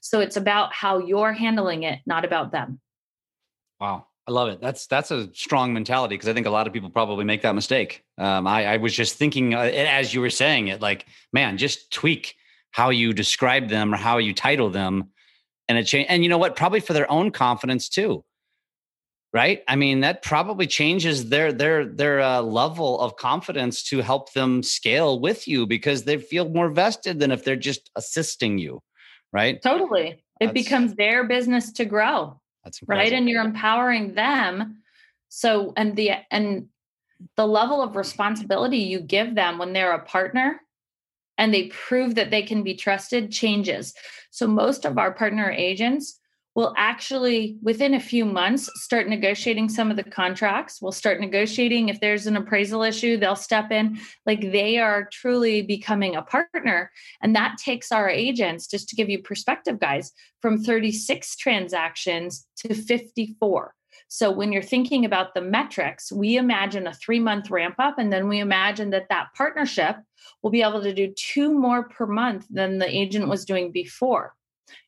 [0.00, 2.80] So it's about how you're handling it, not about them.
[3.80, 4.06] Wow.
[4.26, 4.60] I love it.
[4.60, 7.56] That's that's a strong mentality because I think a lot of people probably make that
[7.56, 8.04] mistake.
[8.18, 11.90] Um, I, I, was just thinking uh, as you were saying it, like, man, just
[11.90, 12.36] tweak
[12.70, 15.08] how you describe them or how you title them,
[15.68, 16.06] and it change.
[16.08, 16.54] And you know what?
[16.54, 18.24] Probably for their own confidence too,
[19.32, 19.62] right?
[19.66, 24.62] I mean, that probably changes their their their uh, level of confidence to help them
[24.62, 28.80] scale with you because they feel more vested than if they're just assisting you,
[29.32, 29.60] right?
[29.62, 32.40] Totally, it becomes their business to grow.
[32.64, 34.82] That's right, and you're empowering them.
[35.28, 36.68] So, and the and
[37.36, 40.60] the level of responsibility you give them when they're a partner
[41.38, 43.94] and they prove that they can be trusted changes.
[44.30, 46.18] So, most of our partner agents
[46.54, 50.82] will actually, within a few months, start negotiating some of the contracts.
[50.82, 51.88] We'll start negotiating.
[51.88, 53.98] If there's an appraisal issue, they'll step in.
[54.26, 56.90] Like they are truly becoming a partner.
[57.22, 62.74] And that takes our agents, just to give you perspective, guys, from 36 transactions to
[62.74, 63.74] 54.
[64.08, 68.12] So when you're thinking about the metrics, we imagine a three month ramp up, and
[68.12, 69.96] then we imagine that that partnership
[70.42, 74.34] will be able to do two more per month than the agent was doing before.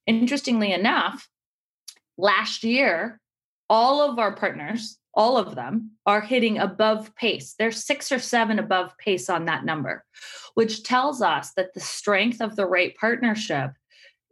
[0.06, 1.26] Interestingly enough,
[2.16, 3.20] last year,
[3.68, 7.54] all of our partners, all of them, are hitting above pace.
[7.58, 10.04] They're six or seven above pace on that number,
[10.54, 13.72] which tells us that the strength of the right partnership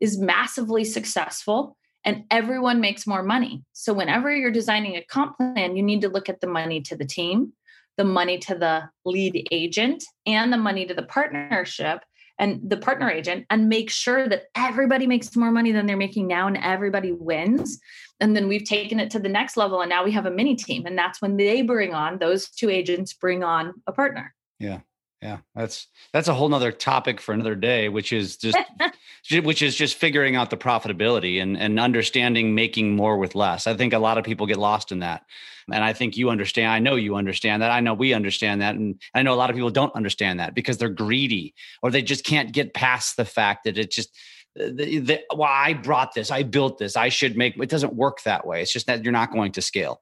[0.01, 3.63] is massively successful and everyone makes more money.
[3.73, 6.97] So, whenever you're designing a comp plan, you need to look at the money to
[6.97, 7.53] the team,
[7.97, 12.01] the money to the lead agent, and the money to the partnership
[12.43, 16.27] and the partner agent and make sure that everybody makes more money than they're making
[16.27, 17.79] now and everybody wins.
[18.19, 20.57] And then we've taken it to the next level and now we have a mini
[20.57, 20.85] team.
[20.85, 24.35] And that's when they bring on those two agents bring on a partner.
[24.59, 24.81] Yeah
[25.23, 28.59] yeah that's that's a whole nother topic for another day which is just
[29.43, 33.67] which is just figuring out the profitability and and understanding making more with less.
[33.67, 35.23] I think a lot of people get lost in that
[35.71, 38.75] and i think you understand i know you understand that i know we understand that
[38.75, 42.03] and i know a lot of people don't understand that because they're greedy or they
[42.03, 44.17] just can't get past the fact that it just
[44.57, 48.23] the, the, well i brought this i built this i should make it doesn't work
[48.23, 50.01] that way it's just that you're not going to scale.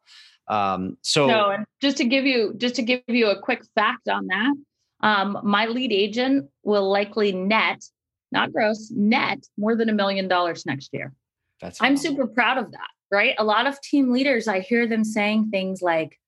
[0.48, 4.08] Um so no and just to give you just to give you a quick fact
[4.08, 4.54] on that
[5.00, 7.82] um, my lead agent will likely net,
[8.32, 11.12] not gross, net more than a million dollars next year.
[11.60, 13.34] That's I'm super proud of that, right?
[13.38, 16.18] A lot of team leaders, I hear them saying things like,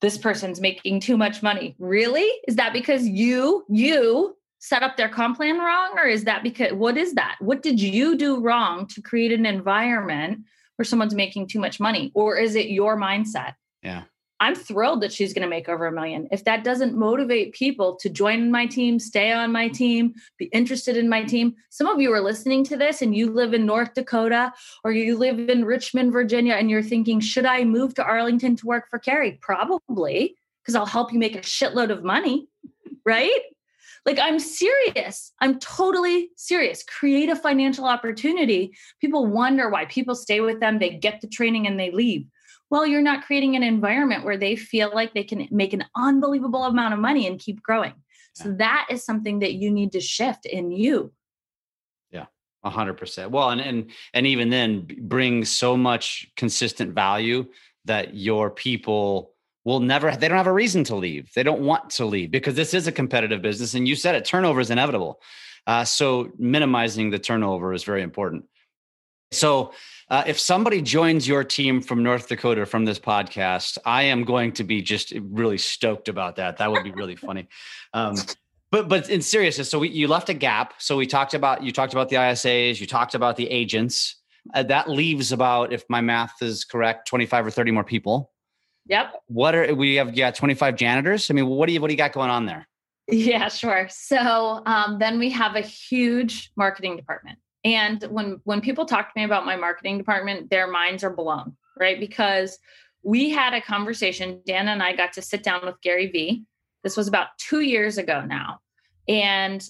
[0.00, 1.76] this person's making too much money.
[1.78, 2.26] Really?
[2.48, 5.98] Is that because you, you set up their comp plan wrong?
[5.98, 7.36] Or is that because what is that?
[7.40, 10.40] What did you do wrong to create an environment
[10.76, 12.12] where someone's making too much money?
[12.14, 13.54] Or is it your mindset?
[13.82, 14.04] Yeah.
[14.40, 16.26] I'm thrilled that she's going to make over a million.
[16.32, 20.96] If that doesn't motivate people to join my team, stay on my team, be interested
[20.96, 23.92] in my team, some of you are listening to this and you live in North
[23.92, 28.56] Dakota or you live in Richmond, Virginia, and you're thinking, should I move to Arlington
[28.56, 29.38] to work for Keri?
[29.42, 32.48] Probably, because I'll help you make a shitload of money,
[33.04, 33.40] right?
[34.06, 35.32] Like, I'm serious.
[35.40, 36.82] I'm totally serious.
[36.82, 38.74] Create a financial opportunity.
[39.02, 42.24] People wonder why people stay with them, they get the training and they leave
[42.70, 46.64] well you're not creating an environment where they feel like they can make an unbelievable
[46.64, 47.94] amount of money and keep growing.
[48.32, 51.12] So that is something that you need to shift in you.
[52.10, 52.26] Yeah
[52.62, 53.30] a hundred percent.
[53.30, 57.46] Well and and and even then bring so much consistent value
[57.86, 61.32] that your people will never they don't have a reason to leave.
[61.34, 64.24] They don't want to leave because this is a competitive business and you said it
[64.24, 65.20] turnover is inevitable.
[65.66, 68.44] Uh, so minimizing the turnover is very important.
[69.32, 69.72] So
[70.10, 74.52] uh, if somebody joins your team from North Dakota from this podcast, I am going
[74.52, 76.56] to be just really stoked about that.
[76.56, 77.48] That would be really funny.
[77.94, 78.16] Um,
[78.72, 80.74] but but in seriousness, so we, you left a gap.
[80.78, 84.16] So we talked about you talked about the ISAs, you talked about the agents.
[84.54, 88.32] Uh, that leaves about, if my math is correct, twenty five or thirty more people.
[88.86, 89.12] Yep.
[89.26, 90.14] What are we have?
[90.14, 91.30] Yeah, twenty five janitors.
[91.30, 92.66] I mean, what do you what do you got going on there?
[93.08, 93.88] Yeah, sure.
[93.90, 97.38] So um, then we have a huge marketing department.
[97.64, 101.56] And when when people talk to me about my marketing department, their minds are blown,
[101.78, 102.00] right?
[102.00, 102.58] Because
[103.02, 104.40] we had a conversation.
[104.46, 106.44] Dan and I got to sit down with Gary Vee.
[106.82, 108.60] This was about two years ago now.
[109.08, 109.62] And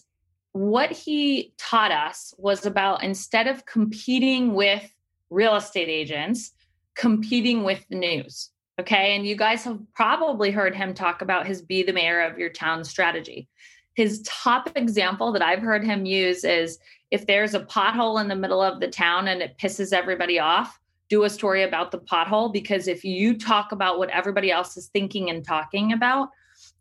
[0.52, 4.92] what he taught us was about instead of competing with
[5.30, 6.52] real estate agents,
[6.96, 8.50] competing with the news.
[8.80, 9.14] Okay.
[9.14, 12.48] And you guys have probably heard him talk about his be the mayor of your
[12.48, 13.48] town strategy.
[13.94, 16.78] His top example that I've heard him use is
[17.10, 20.78] if there's a pothole in the middle of the town and it pisses everybody off,
[21.08, 24.86] do a story about the pothole because if you talk about what everybody else is
[24.88, 26.28] thinking and talking about,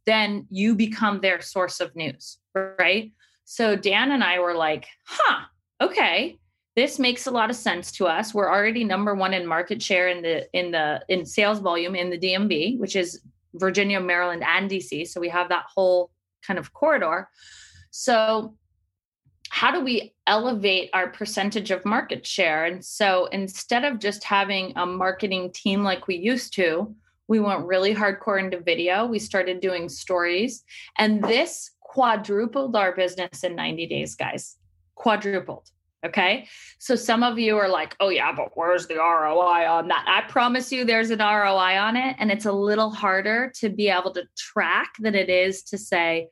[0.06, 3.12] then you become their source of news, right?
[3.46, 5.46] So Dan and I were like, huh,
[5.82, 6.38] okay,
[6.76, 8.34] this makes a lot of sense to us.
[8.34, 12.12] We're already number one in market share in the in the in sales volume in
[12.12, 13.22] the DMV, which is
[13.56, 15.08] Virginia, Maryland, and DC.
[15.08, 16.12] So we have that whole
[16.46, 17.28] kind of corridor.
[17.92, 18.56] So
[19.60, 22.64] how do we elevate our percentage of market share?
[22.64, 26.96] And so instead of just having a marketing team like we used to,
[27.28, 29.06] we went really hardcore into video.
[29.06, 30.64] We started doing stories,
[30.98, 34.56] and this quadrupled our business in 90 days, guys.
[34.96, 35.70] Quadrupled.
[36.06, 36.48] Okay.
[36.78, 40.06] So some of you are like, oh, yeah, but where's the ROI on that?
[40.08, 42.16] I promise you there's an ROI on it.
[42.18, 46.30] And it's a little harder to be able to track than it is to say,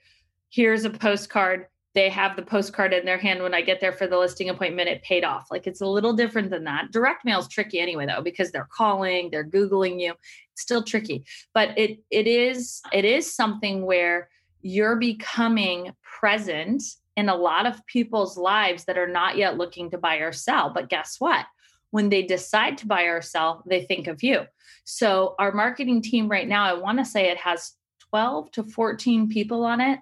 [0.49, 1.65] here's a postcard
[1.97, 4.87] they have the postcard in their hand when I get there for the listing appointment,
[4.87, 5.47] it paid off.
[5.49, 6.91] Like it's a little different than that.
[6.91, 10.13] Direct mail is tricky anyway, though, because they're calling, they're Googling you.
[10.53, 11.25] It's still tricky.
[11.55, 14.29] But it it is it is something where
[14.61, 16.83] you're becoming present
[17.15, 20.69] in a lot of people's lives that are not yet looking to buy or sell.
[20.71, 21.47] But guess what?
[21.89, 24.41] When they decide to buy or sell, they think of you.
[24.83, 27.73] So our marketing team right now, I want to say it has
[28.11, 29.97] 12 to 14 people on it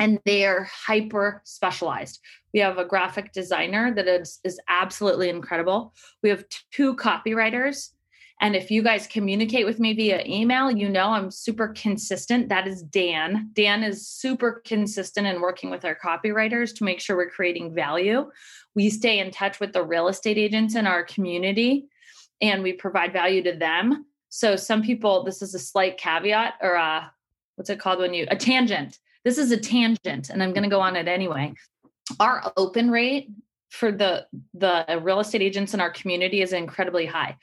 [0.00, 2.20] and they are hyper specialized.
[2.52, 5.94] We have a graphic designer that is, is absolutely incredible.
[6.22, 7.90] We have two copywriters.
[8.40, 12.48] And if you guys communicate with me via email, you know I'm super consistent.
[12.48, 13.50] That is Dan.
[13.52, 18.30] Dan is super consistent in working with our copywriters to make sure we're creating value.
[18.74, 21.86] We stay in touch with the real estate agents in our community
[22.42, 24.06] and we provide value to them.
[24.28, 27.12] So some people, this is a slight caveat or a,
[27.54, 30.68] what's it called when you, a tangent this is a tangent and i'm going to
[30.68, 31.52] go on it anyway.
[32.20, 33.30] Our open rate
[33.70, 37.36] for the the real estate agents in our community is incredibly high.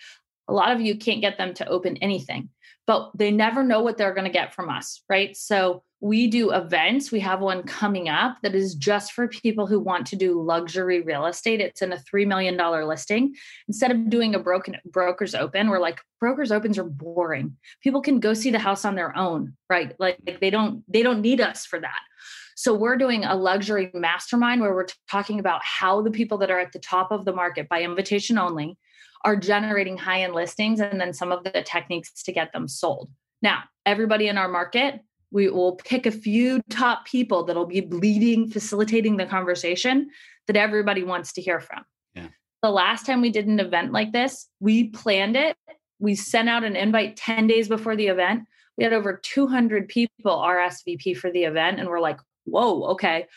[0.47, 2.49] A lot of you can't get them to open anything
[2.87, 5.35] but they never know what they're going to get from us right?
[5.35, 7.11] So we do events.
[7.11, 11.01] We have one coming up that is just for people who want to do luxury
[11.01, 11.61] real estate.
[11.61, 13.35] It's in a $3 million listing.
[13.67, 17.55] Instead of doing a broken brokers open, we're like, brokers opens are boring.
[17.83, 19.93] People can go see the house on their own, right?
[19.99, 21.99] Like, like they don't, they don't need us for that.
[22.55, 26.59] So we're doing a luxury mastermind where we're talking about how the people that are
[26.59, 28.75] at the top of the market by invitation only
[29.23, 33.11] are generating high end listings and then some of the techniques to get them sold.
[33.43, 35.01] Now, everybody in our market
[35.31, 40.09] we will pick a few top people that'll be leading, facilitating the conversation
[40.47, 41.83] that everybody wants to hear from.
[42.13, 42.27] Yeah.
[42.61, 45.55] The last time we did an event like this, we planned it.
[45.99, 48.43] We sent out an invite 10 days before the event.
[48.77, 53.27] We had over 200 people RSVP for the event, and we're like, whoa, okay,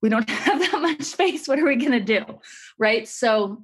[0.00, 1.46] we don't have that much space.
[1.46, 2.24] What are we going to do?
[2.78, 3.06] Right.
[3.08, 3.62] So,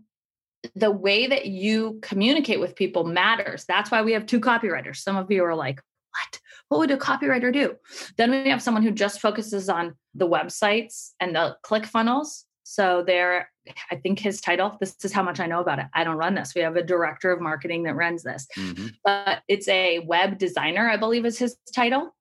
[0.74, 3.64] the way that you communicate with people matters.
[3.66, 4.96] That's why we have two copywriters.
[4.96, 6.40] Some of you are like, what?
[6.70, 7.76] What would a copywriter do?
[8.16, 12.46] Then we have someone who just focuses on the websites and the click funnels.
[12.62, 13.50] So there,
[13.90, 15.86] I think his title, this is how much I know about it.
[15.94, 16.54] I don't run this.
[16.54, 18.46] We have a director of marketing that runs this.
[18.56, 18.86] Mm-hmm.
[19.04, 22.14] But it's a web designer, I believe is his title.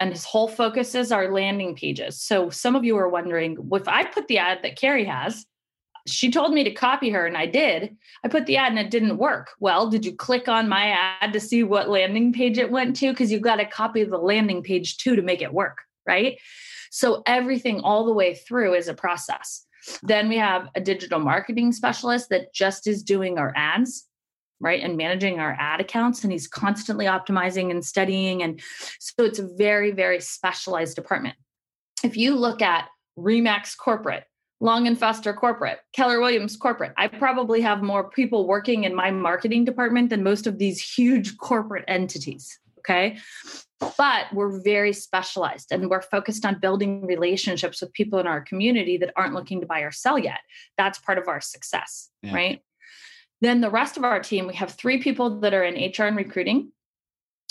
[0.00, 2.20] And his whole focus is our landing pages.
[2.20, 5.46] So some of you are wondering, if I put the ad that Keri has,
[6.06, 7.96] she told me to copy her and I did.
[8.24, 9.50] I put the ad and it didn't work.
[9.60, 13.10] Well, did you click on my ad to see what landing page it went to?
[13.10, 16.38] Because you've got to copy the landing page too to make it work, right?
[16.90, 19.66] So everything all the way through is a process.
[20.02, 24.06] Then we have a digital marketing specialist that just is doing our ads,
[24.60, 24.82] right?
[24.82, 26.22] And managing our ad accounts.
[26.22, 28.42] And he's constantly optimizing and studying.
[28.42, 28.60] And
[28.98, 31.36] so it's a very, very specialized department.
[32.04, 32.88] If you look at
[33.18, 34.24] Remax Corporate,
[34.62, 36.92] Long and Foster Corporate, Keller Williams Corporate.
[36.96, 41.36] I probably have more people working in my marketing department than most of these huge
[41.36, 42.60] corporate entities.
[42.78, 43.18] Okay.
[43.98, 48.96] But we're very specialized and we're focused on building relationships with people in our community
[48.98, 50.38] that aren't looking to buy or sell yet.
[50.78, 52.10] That's part of our success.
[52.22, 52.32] Yeah.
[52.32, 52.60] Right.
[53.40, 56.16] Then the rest of our team, we have three people that are in HR and
[56.16, 56.70] recruiting.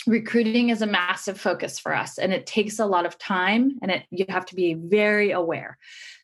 [0.08, 3.92] Recruiting is a massive focus for us and it takes a lot of time and
[3.92, 5.78] it you have to be very aware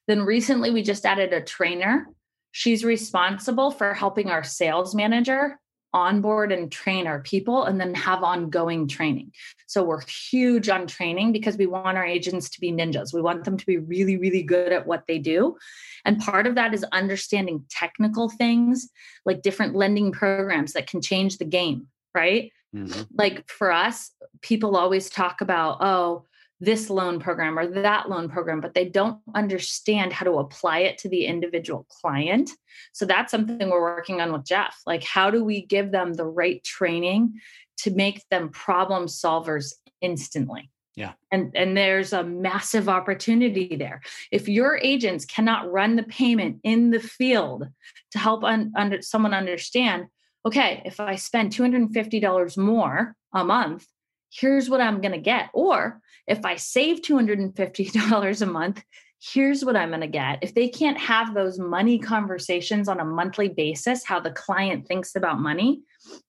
[0.07, 2.07] then recently we just added a trainer.
[2.51, 5.59] She's responsible for helping our sales manager
[5.93, 9.31] onboard and train our people and then have ongoing training.
[9.67, 13.13] So we're huge on training because we want our agents to be ninjas.
[13.13, 15.57] We want them to be really, really good at what they do.
[16.03, 18.89] And part of that is understanding technical things
[19.25, 22.51] like different lending programs that can change the game, right?
[22.75, 23.01] Mm-hmm.
[23.17, 24.11] Like for us,
[24.41, 26.25] people always talk about, oh,
[26.59, 30.97] this loan program or that loan program, but they don't understand how to apply it
[30.97, 32.49] to the individual client.
[32.93, 34.75] So that's something we're working on with Jeff.
[34.85, 37.39] Like, how do we give them the right training
[37.79, 40.71] to make them problem solvers instantly?
[40.95, 41.13] Yeah.
[41.31, 44.01] And and there's a massive opportunity there.
[44.31, 47.67] If your agents cannot run the payment in the field
[48.11, 50.07] to help un, under someone understand,
[50.47, 53.85] okay, if I spend $250 more a month,
[54.31, 55.49] here's what I'm going to get.
[55.53, 58.81] Or if I save $250 a month,
[59.19, 60.39] here's what I'm going to get.
[60.41, 65.17] If they can't have those money conversations on a monthly basis, how the client thinks
[65.17, 65.81] about money,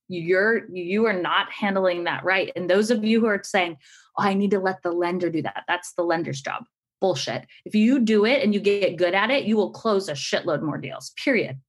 [0.09, 2.51] you're you are not handling that right.
[2.57, 3.77] And those of you who are saying,
[4.17, 6.65] "Oh, I need to let the lender do that." That's the lender's job.
[7.01, 7.47] Bullshit.
[7.65, 10.63] If you do it and you get good at it, you will close a shitload
[10.63, 11.13] more deals.
[11.23, 11.61] Period.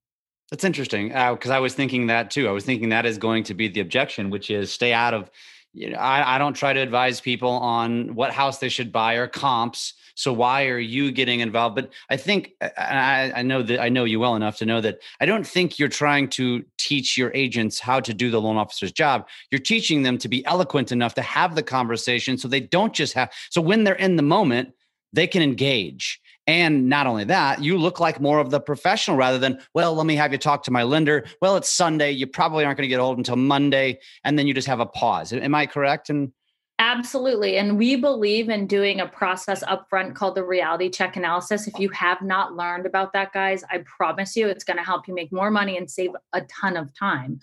[0.52, 2.48] That's interesting because uh, I was thinking that too.
[2.48, 5.30] I was thinking that is going to be the objection, which is stay out of
[5.74, 9.14] you know, I, I don't try to advise people on what house they should buy
[9.14, 9.94] or comps.
[10.16, 11.76] So why are you getting involved?
[11.76, 15.00] But I think I, I know that I know you well enough to know that
[15.22, 18.92] I don't think you're trying to teach your agents how to do the loan officer's
[18.92, 19.28] job.
[19.52, 23.14] You're teaching them to be eloquent enough to have the conversation so they don't just
[23.14, 24.74] have so when they're in the moment,
[25.14, 26.20] they can engage.
[26.50, 30.08] And not only that, you look like more of the professional rather than, well, let
[30.08, 31.26] me have you talk to my lender.
[31.44, 32.10] Well, it's Sunday.
[32.10, 34.00] You probably aren't going to get old until Monday.
[34.24, 35.32] And then you just have a pause.
[35.32, 36.10] Am I correct?
[36.10, 36.32] And
[36.80, 37.58] Absolutely.
[37.58, 41.68] And we believe in doing a process upfront called the reality check analysis.
[41.68, 45.08] If you have not learned about that, guys, I promise you it's going to help
[45.08, 47.42] you make more money and save a ton of time.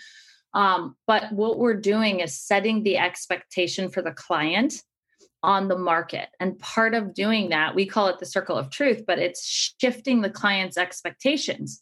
[0.53, 4.83] Um, but what we're doing is setting the expectation for the client
[5.47, 6.29] on the market.
[6.41, 10.21] And part of doing that, we call it the circle of truth, but it's shifting
[10.21, 11.81] the client's expectations.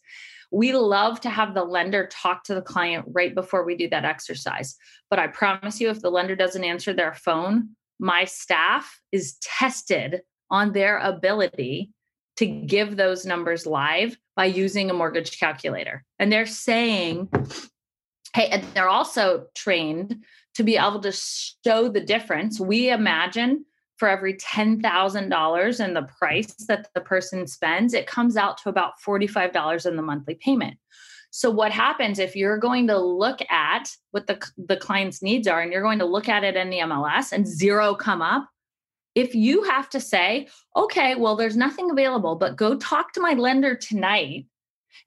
[0.51, 4.05] We love to have the lender talk to the client right before we do that
[4.05, 4.75] exercise.
[5.09, 10.21] But I promise you, if the lender doesn't answer their phone, my staff is tested
[10.51, 11.89] on their ability
[12.37, 16.03] to give those numbers live by using a mortgage calculator.
[16.19, 17.29] And they're saying,
[18.35, 20.17] hey, and they're also trained
[20.55, 22.59] to be able to show the difference.
[22.59, 23.63] We imagine
[23.97, 28.95] for every $10,000 in the price that the person spends, it comes out to about
[29.05, 30.77] $45 in the monthly payment.
[31.31, 35.61] So what happens if you're going to look at what the, the client's needs are
[35.61, 38.49] and you're going to look at it in the MLS and zero come up?
[39.15, 43.31] If you have to say, okay, well, there's nothing available, but go talk to my
[43.31, 44.47] lender tonight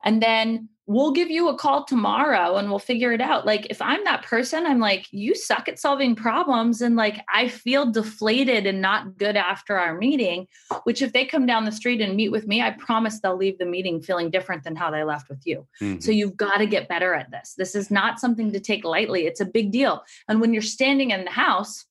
[0.02, 3.44] and then we'll give you a call tomorrow and we'll figure it out.
[3.44, 6.80] Like if I'm that person, I'm like, you suck at solving problems.
[6.80, 10.48] And like I feel deflated and not good after our meeting,
[10.84, 13.58] which if they come down the street and meet with me, I promise they'll leave
[13.58, 15.66] the meeting feeling different than how they left with you.
[15.82, 16.00] Mm-hmm.
[16.00, 17.54] So you've got to get better at this.
[17.58, 19.26] This is not something to take lightly.
[19.26, 20.02] It's a big deal.
[20.26, 21.84] And when you're standing in the house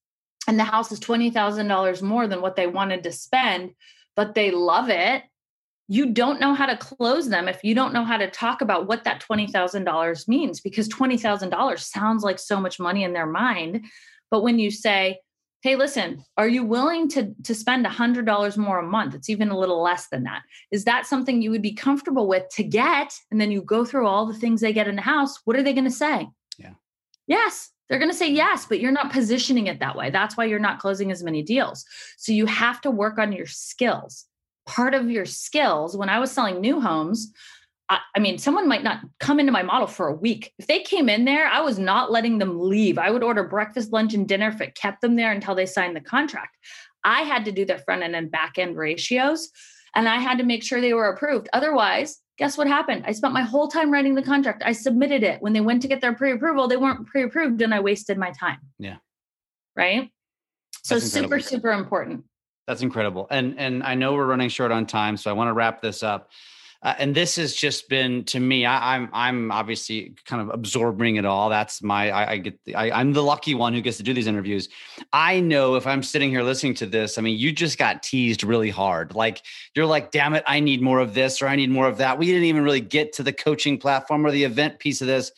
[0.48, 3.76] and the house is $20,000 more than what they wanted to spend,
[4.16, 5.22] but they love it
[5.88, 8.88] you don't know how to close them if you don't know how to talk about
[8.88, 13.86] what that $20,000 means because $20,000 sounds like so much money in their mind.
[14.30, 15.20] But when you say,
[15.62, 19.16] hey, listen, are you willing to, to spend $100 more a month?
[19.16, 20.44] It's even a little less than that.
[20.72, 23.14] Is that something you would be comfortable with to get?
[23.32, 25.40] And then you go through all the things they get in the house.
[25.46, 26.28] What are they going to say?
[26.58, 26.74] Yeah.
[27.28, 27.72] Yes.
[27.90, 30.10] They're going to say yes, but you're not positioning it that way.
[30.10, 31.86] That's why you're not closing as many deals.
[32.18, 34.26] So you have to work on your skills
[34.68, 35.98] part of your skills.
[35.98, 37.34] When i was selling new homes
[37.90, 40.54] I, I, mean someone might not come into my model for a week.
[40.60, 42.98] If they came in there i was not letting them leave.
[42.98, 45.96] I would order breakfast lunch and dinner if it kept them there until they signed
[45.96, 46.58] the contract.
[47.04, 49.50] I had to do their front end and back end ratios
[49.96, 51.50] and i had to make sure they were approved.
[51.54, 53.04] Otherwise guess what happened?
[53.08, 54.62] I spent my whole time writing the contract.
[54.64, 55.42] I submitted it.
[55.42, 58.60] When they went to get their pre-approval they weren't pre-approved and i wasted my time.
[58.78, 58.98] Yeah.
[59.76, 60.12] Right?
[60.84, 62.26] So super super important
[62.68, 63.28] that's incredible.
[63.32, 66.04] And and I know we're running short on time, so I want to wrap this
[66.04, 66.30] up.
[66.84, 68.64] Uh, and this has just been to me.
[68.64, 71.50] I, am I'm, I'm obviously kind of absorbing it all.
[71.50, 74.14] That's my I, I get the, I, I'm the lucky one who gets to do
[74.14, 74.70] these interviews.
[75.12, 78.44] I know if I'm sitting here listening to this, I mean, you just got teased
[78.44, 79.16] really hard.
[79.16, 79.42] Like
[79.74, 82.20] you're like, damn it, I need more of this or I need more of that.
[82.20, 85.32] We didn't even really get to the coaching platform or the event piece of this,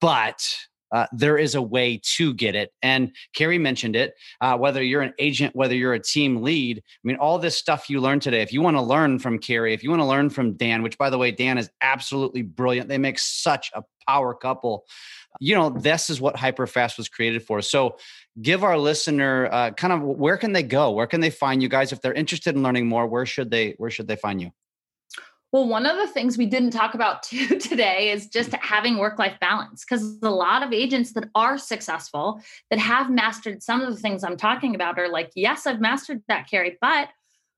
[0.00, 0.56] but
[0.92, 2.72] uh, there is a way to get it.
[2.82, 4.14] And Keri mentioned it.
[4.40, 7.88] Uh, whether you're an agent, whether you're a team lead, I mean, all this stuff
[7.88, 8.42] you learned today.
[8.42, 10.98] If you want to learn from Keri, if you want to learn from Dan, which
[10.98, 12.88] by the way, Dan is absolutely brilliant.
[12.88, 14.84] They make such a power couple.
[15.40, 17.62] You know, this is what Hyperfast was created for.
[17.62, 17.96] So,
[18.40, 20.90] give our listener uh, kind of where can they go?
[20.90, 23.06] Where can they find you guys if they're interested in learning more?
[23.06, 24.52] Where should they Where should they find you?
[25.52, 28.66] Well, one of the things we didn't talk about too today is just mm-hmm.
[28.66, 32.40] having work life balance because a lot of agents that are successful
[32.70, 36.22] that have mastered some of the things I'm talking about are like, yes, I've mastered
[36.28, 37.08] that, Keri, but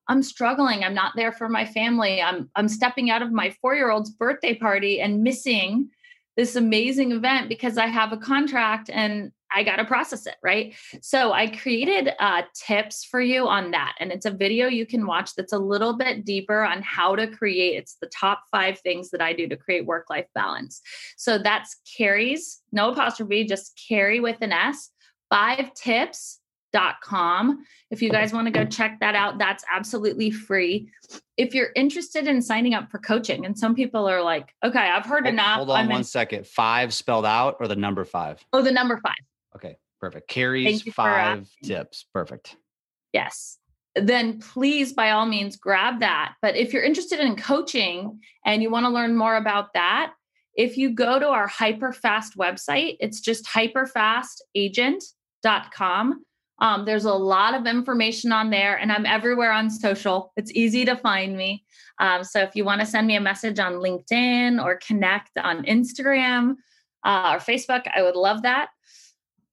[0.08, 0.84] I'm struggling.
[0.84, 2.20] I'm not there for my family.
[2.20, 5.88] I'm I'm stepping out of my 4-year-old's birthday party and missing
[6.36, 10.74] this amazing event because I have a contract and I got to process it, right?
[11.00, 13.94] So I created uh, tips for you on that.
[14.00, 17.26] And it's a video you can watch that's a little bit deeper on how to
[17.26, 17.76] create.
[17.76, 20.80] It's the top five things that I do to create work life balance.
[21.16, 24.90] So that's Keri's, no apostrophe, just Keri with an S,
[25.30, 26.40] five tips
[26.72, 27.64] Dot com.
[27.92, 30.90] If you guys want to go check that out, that's absolutely free.
[31.36, 35.06] If you're interested in signing up for coaching, and some people are like, okay, I've
[35.06, 35.58] heard enough.
[35.58, 36.48] Hold on I'm one in- second.
[36.48, 38.44] Five spelled out or the number five?
[38.52, 39.14] Oh, the number five.
[39.56, 40.28] Okay, perfect.
[40.28, 42.06] Keri's five tips.
[42.12, 42.56] Perfect.
[43.12, 43.58] Yes.
[43.94, 46.34] Then please, by all means, grab that.
[46.42, 50.12] But if you're interested in coaching and you want to learn more about that,
[50.56, 56.24] if you go to our Hyperfast website, it's just hyperfastagent.com.
[56.60, 60.32] Um, there's a lot of information on there, and I'm everywhere on social.
[60.36, 61.64] It's easy to find me.
[61.98, 65.64] Um, so if you want to send me a message on LinkedIn or connect on
[65.64, 66.54] Instagram
[67.04, 68.68] uh, or Facebook, I would love that.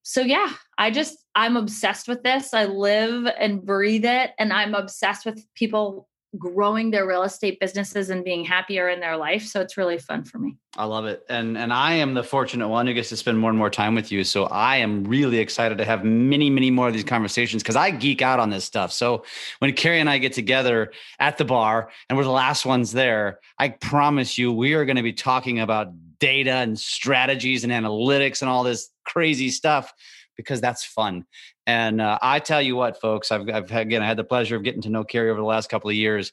[0.02, 2.52] So yeah, I just I'm obsessed with this.
[2.54, 8.08] I live and breathe it, and I'm obsessed with people growing their real estate businesses
[8.08, 9.44] and being happier in their life.
[9.44, 10.56] So it's really fun for me.
[10.78, 11.22] I love it.
[11.28, 13.94] And and I am the fortunate one who gets to spend more and more time
[13.94, 14.24] with you.
[14.24, 17.90] So I am really excited to have many, many more of these conversations because I
[17.90, 18.92] geek out on this stuff.
[18.92, 19.24] So
[19.58, 23.38] when Keri and I get together at the bar and we're the last ones there,
[23.58, 25.92] I promise you we are going to be talking about
[26.22, 29.92] data and strategies and analytics and all this crazy stuff
[30.36, 31.24] because that's fun.
[31.66, 34.62] And uh, I tell you what, folks, I've, I've again I had the pleasure of
[34.62, 36.32] getting to know Keri over the last couple of years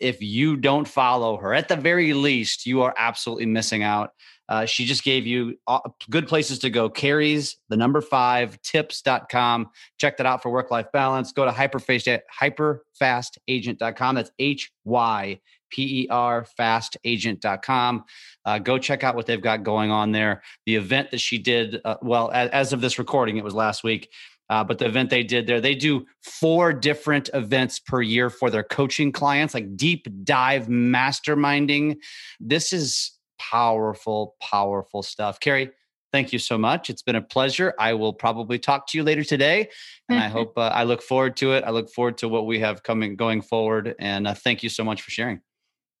[0.00, 4.10] if you don't follow her, at the very least, you are absolutely missing out.
[4.48, 5.78] Uh, she just gave you uh,
[6.10, 6.90] good places to go.
[6.90, 9.70] Keri's the number five tips.com.
[9.98, 11.32] Check that out for work life balance.
[11.32, 14.14] Go to hyperfast, hyperfastagent.com.
[14.14, 15.40] That's H Y
[15.74, 18.04] P E R fastagent.com.
[18.44, 20.42] Uh, go check out what they've got going on there.
[20.66, 23.82] The event that she did, uh, well, as, as of this recording, it was last
[23.82, 24.10] week.
[24.50, 28.50] Uh, but the event they did there, they do four different events per year for
[28.50, 31.96] their coaching clients, like deep dive masterminding.
[32.38, 35.40] This is powerful, powerful stuff.
[35.40, 35.70] Keri,
[36.12, 36.90] thank you so much.
[36.90, 37.74] It's been a pleasure.
[37.78, 39.70] I will probably talk to you later today,
[40.10, 41.64] and I hope uh, I look forward to it.
[41.64, 44.84] I look forward to what we have coming going forward, and uh, thank you so
[44.84, 45.40] much for sharing.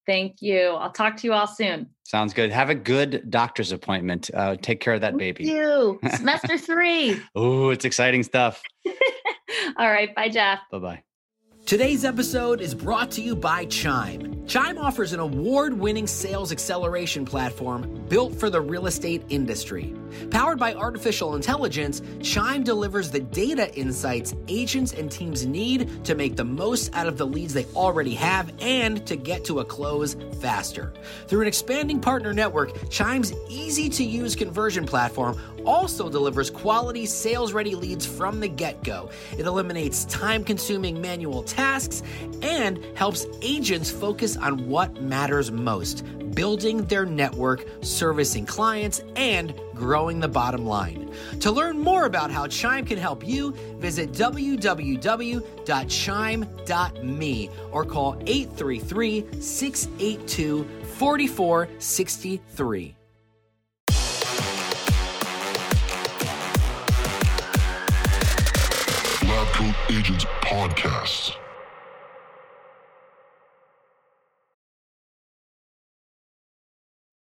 [0.06, 0.68] Thank you.
[0.70, 1.88] I'll talk to you all soon.
[2.04, 2.50] Sounds good.
[2.50, 4.30] Have a good doctor's appointment.
[4.34, 5.44] Uh, take care of that baby.
[5.46, 5.98] Thank you.
[6.16, 7.20] Semester three.
[7.34, 8.62] Oh, it's exciting stuff.
[9.76, 10.14] all right.
[10.14, 10.60] Bye, Jeff.
[10.70, 11.02] Bye bye.
[11.66, 14.33] Today's episode is brought to you by Chime.
[14.46, 19.94] Chime offers an award winning sales acceleration platform built for the real estate industry.
[20.30, 26.36] Powered by artificial intelligence, Chime delivers the data insights agents and teams need to make
[26.36, 30.14] the most out of the leads they already have and to get to a close
[30.40, 30.92] faster.
[31.26, 37.52] Through an expanding partner network, Chime's easy to use conversion platform also delivers quality sales
[37.52, 39.10] ready leads from the get go.
[39.38, 42.02] It eliminates time consuming manual tasks
[42.42, 46.04] and helps agents focus on what matters most
[46.34, 51.10] building their network, servicing clients, and growing the bottom line.
[51.40, 55.40] To learn more about how Chime can help you, visit www.chime.me
[57.70, 62.96] or call 833 682 4463.
[69.90, 71.43] Agents Podcast.